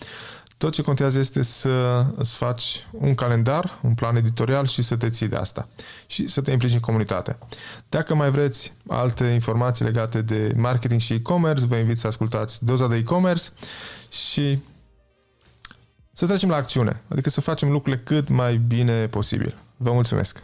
Tot 0.63 0.73
ce 0.73 0.83
contează 0.83 1.19
este 1.19 1.43
să 1.43 2.07
îți 2.17 2.37
faci 2.37 2.87
un 2.91 3.15
calendar, 3.15 3.79
un 3.83 3.95
plan 3.95 4.17
editorial 4.17 4.67
și 4.67 4.83
să 4.83 4.97
te 4.97 5.11
ții 5.11 5.29
de 5.29 5.37
asta 5.37 5.69
și 6.07 6.27
să 6.27 6.41
te 6.41 6.51
implici 6.51 6.73
în 6.73 6.81
comunitate. 6.81 7.39
Dacă 7.89 8.15
mai 8.15 8.31
vreți 8.31 8.73
alte 8.89 9.25
informații 9.25 9.85
legate 9.85 10.23
de 10.23 10.53
marketing 10.57 11.01
și 11.01 11.13
e-commerce, 11.13 11.67
vă 11.67 11.77
invit 11.77 11.99
să 11.99 12.07
ascultați 12.07 12.65
doza 12.65 12.89
de 12.89 12.97
e-commerce 12.97 13.49
și 14.11 14.59
să 16.13 16.27
trecem 16.27 16.49
la 16.49 16.57
acțiune, 16.57 17.03
adică 17.09 17.31
să 17.31 17.41
facem 17.41 17.71
lucrurile 17.71 18.03
cât 18.05 18.29
mai 18.29 18.57
bine 18.57 19.07
posibil. 19.07 19.57
Vă 19.77 19.93
mulțumesc! 19.93 20.43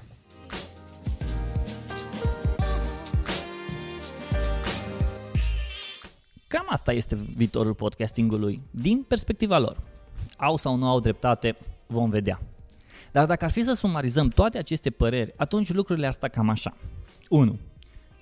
Cam 6.47 6.67
asta 6.69 6.93
este 6.93 7.19
viitorul 7.37 7.75
podcastingului 7.75 8.63
din 8.71 9.05
perspectiva 9.09 9.59
lor. 9.59 9.77
Au 10.39 10.57
sau 10.57 10.77
nu 10.77 10.87
au 10.89 11.01
dreptate, 11.01 11.57
vom 11.87 12.11
vedea. 12.11 12.41
Dar 13.13 13.27
dacă 13.27 13.45
ar 13.45 13.51
fi 13.51 13.63
să 13.63 13.73
sumarizăm 13.73 14.29
toate 14.29 14.59
aceste 14.59 14.91
păreri, 14.91 15.33
atunci 15.37 15.73
lucrurile 15.73 16.07
ar 16.07 16.13
sta 16.13 16.29
cam 16.29 16.49
așa. 16.49 16.77
1. 17.29 17.59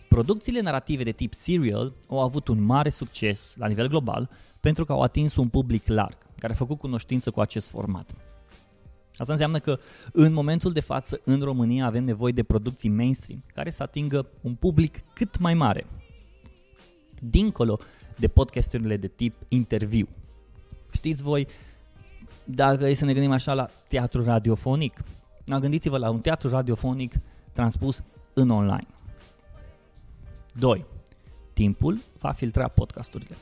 Producțiile 0.09 0.61
narrative 0.61 1.03
de 1.03 1.11
tip 1.11 1.35
serial 1.35 1.93
au 2.09 2.21
avut 2.21 2.49
un 2.49 2.63
mare 2.63 2.89
succes 2.89 3.55
la 3.57 3.67
nivel 3.67 3.89
global 3.89 4.31
pentru 4.61 4.85
că 4.85 4.93
au 4.93 5.03
atins 5.03 5.37
un 5.37 5.49
public 5.49 5.87
larg, 5.87 6.17
care 6.39 6.53
a 6.53 6.57
făcut 6.57 6.79
cunoștință 6.79 7.31
cu 7.31 7.41
acest 7.41 7.69
format. 7.69 8.15
Asta 9.17 9.33
înseamnă 9.33 9.59
că 9.59 9.79
în 10.13 10.33
momentul 10.33 10.73
de 10.73 10.81
față 10.81 11.21
în 11.25 11.41
România 11.41 11.87
avem 11.87 12.05
nevoie 12.05 12.33
de 12.33 12.43
producții 12.43 12.89
mainstream 12.89 13.45
care 13.55 13.71
să 13.71 13.83
atingă 13.83 14.29
un 14.41 14.55
public 14.55 14.99
cât 15.15 15.39
mai 15.39 15.55
mare. 15.55 15.87
Dincolo 17.21 17.79
de 18.17 18.29
podcasturile 18.29 18.97
de 18.97 19.07
tip 19.07 19.35
interviu. 19.49 20.09
Știți 20.93 21.23
voi, 21.23 21.47
dacă 22.47 22.89
e 22.89 22.95
să 22.95 23.05
ne 23.05 23.13
gândim 23.13 23.33
așa 23.33 23.55
la 23.55 23.69
teatru 23.89 24.25
radiofonic, 24.25 25.03
gândiți-vă 25.45 25.99
la 25.99 26.11
un 26.11 26.21
teatru 26.21 26.49
radiofonic 26.49 27.15
transpus 27.53 28.03
în 28.33 28.51
online. 28.51 28.87
2. 30.59 30.85
Timpul 31.53 31.99
va 32.19 32.33
filtra 32.33 32.69
podcasturile. 32.69 33.37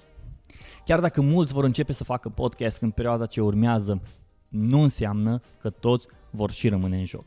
Chiar 0.84 1.00
dacă 1.00 1.20
mulți 1.20 1.52
vor 1.52 1.64
începe 1.64 1.92
să 1.92 2.04
facă 2.04 2.28
podcast 2.28 2.82
în 2.82 2.90
perioada 2.90 3.26
ce 3.26 3.40
urmează, 3.40 4.00
nu 4.48 4.80
înseamnă 4.80 5.40
că 5.60 5.70
toți 5.70 6.06
vor 6.30 6.50
și 6.50 6.68
rămâne 6.68 6.96
în 6.96 7.04
joc. 7.04 7.24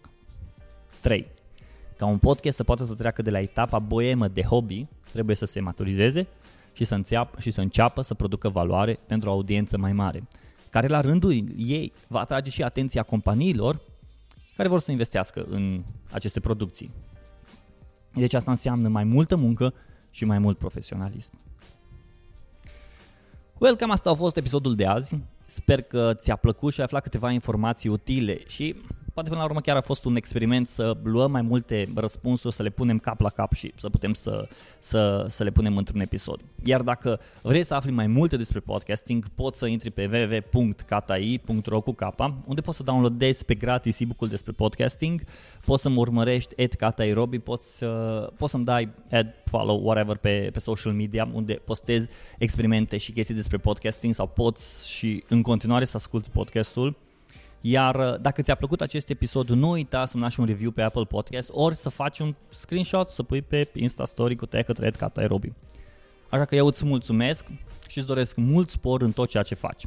3. 1.02 1.28
Ca 1.98 2.06
un 2.06 2.18
podcast 2.18 2.58
să 2.58 2.64
poată 2.64 2.84
să 2.84 2.94
treacă 2.94 3.22
de 3.22 3.30
la 3.30 3.40
etapa 3.40 3.80
boemă 3.80 4.28
de 4.28 4.42
hobby, 4.42 4.88
trebuie 5.12 5.36
să 5.36 5.46
se 5.46 5.60
maturizeze 5.60 6.28
și 6.74 6.84
să, 6.84 6.96
înțeapă, 6.96 7.40
și 7.40 7.52
să 7.52 7.62
înceapă 7.62 8.02
să 8.02 8.14
producă 8.14 8.50
valoare 8.50 9.00
pentru 9.08 9.30
o 9.30 9.32
audiență 9.32 9.78
mai 9.78 9.94
mare, 9.94 10.28
care 10.80 10.92
la 10.92 11.02
rândul 11.02 11.44
ei 11.58 11.94
va 12.08 12.20
atrage 12.20 12.50
și 12.50 12.64
atenția 12.64 13.04
companiilor 13.04 13.82
care 14.56 14.70
vor 14.70 14.80
să 14.80 14.92
investească 14.92 15.46
în 15.50 15.84
aceste 16.12 16.40
producții. 16.40 16.92
Deci 18.14 18.34
asta 18.34 18.52
înseamnă 18.52 18.88
mai 18.88 19.04
multă 19.04 19.36
muncă 19.36 19.74
și 20.12 20.26
mai 20.26 20.40
mult 20.40 20.58
profesionalism. 20.58 21.40
Well, 23.58 23.76
cam 23.76 23.92
asta 23.92 24.10
a 24.10 24.14
fost 24.14 24.38
episodul 24.38 24.76
de 24.76 24.86
azi. 24.86 25.18
Sper 25.46 25.82
că 25.82 26.14
ți-a 26.14 26.36
plăcut 26.36 26.74
și 26.74 26.80
ai 26.80 26.86
aflat 26.86 27.04
câteva 27.04 27.32
informații 27.32 27.90
utile 27.90 28.48
și 28.48 28.76
poate 29.18 29.32
până 29.32 29.42
la 29.42 29.50
urmă 29.50 29.62
chiar 29.62 29.78
a 29.78 29.82
fost 29.82 30.06
un 30.06 30.16
experiment 30.16 30.68
să 30.68 30.98
luăm 31.04 31.32
mai 31.32 31.42
multe 31.42 31.88
răspunsuri, 31.96 32.56
să 32.56 32.64
le 32.64 32.70
punem 32.70 33.00
cap 33.00 33.20
la 33.20 33.30
cap 33.30 33.54
și 33.54 33.74
să 33.76 33.90
putem 33.90 34.14
să, 34.14 34.48
să, 34.80 35.26
să 35.28 35.44
le 35.44 35.50
punem 35.50 35.78
într-un 35.78 36.00
episod. 36.00 36.40
Iar 36.64 36.82
dacă 36.82 37.20
vrei 37.42 37.64
să 37.64 37.74
afli 37.74 37.92
mai 37.92 38.08
multe 38.08 38.38
despre 38.38 38.60
podcasting, 38.60 39.28
poți 39.36 39.60
să 39.60 39.66
intri 39.66 39.92
pe 39.92 40.30
www.katai.ro 40.54 41.82
cu 41.82 41.94
capa, 41.94 42.38
unde 42.46 42.62
poți 42.62 42.78
să 42.78 42.84
downloadezi 42.84 43.46
pe 43.46 43.56
gratis 43.56 44.00
e-book-ul 44.00 44.28
despre 44.28 44.52
podcasting, 44.52 45.24
poți 45.66 45.82
să 45.82 45.90
mă 45.90 46.00
urmărești 46.00 46.62
at 46.62 47.00
Robi, 47.14 47.40
poți, 47.40 47.84
uh, 47.84 48.28
poți 48.38 48.52
să-mi 48.52 48.66
dai 48.66 48.90
add, 49.12 49.34
follow, 49.46 49.82
whatever 49.84 50.18
pe, 50.18 50.50
pe 50.54 50.60
social 50.60 50.94
media, 50.94 51.30
unde 51.34 51.54
postez 51.54 52.06
experimente 52.38 52.98
și 52.98 53.12
chestii 53.12 53.36
despre 53.36 53.58
podcasting 53.58 54.14
sau 54.14 54.28
poți 54.28 54.90
și 54.90 55.24
în 55.28 55.42
continuare 55.42 55.86
să 55.86 55.98
asculti 55.98 56.30
podcastul 56.30 57.06
iar 57.62 57.96
uh, 57.96 58.16
dacă 58.22 58.42
ți-a 58.42 58.56
plăcut 58.56 58.82
acest 58.82 59.10
episod, 59.10 59.50
nu 59.50 59.70
uita 59.70 60.06
să-mi 60.06 60.24
lași 60.24 60.40
un 60.40 60.46
review 60.46 60.72
pe 60.72 60.82
Apple 60.82 61.04
Podcast 61.04 61.50
ori 61.54 61.76
să 61.76 61.90
faci 61.90 62.20
un 62.20 62.36
screenshot 62.50 63.10
să 63.10 63.24
pui 63.24 63.42
pe 63.42 63.70
Insta 63.74 64.06
Story 64.06 64.36
cu 64.36 64.46
tag 64.46 64.64
către 64.64 64.92
Cat 64.92 65.18
Aerobi. 65.18 65.54
Așa 66.30 66.46
că 66.46 66.56
eu 66.56 66.66
îți 66.66 66.86
mulțumesc 66.86 67.46
și 67.88 67.98
îți 67.98 68.08
doresc 68.08 68.36
mult 68.36 68.70
spor 68.70 69.02
în 69.02 69.12
tot 69.12 69.30
ceea 69.30 69.44
ce 69.44 69.56
faci. 69.56 69.84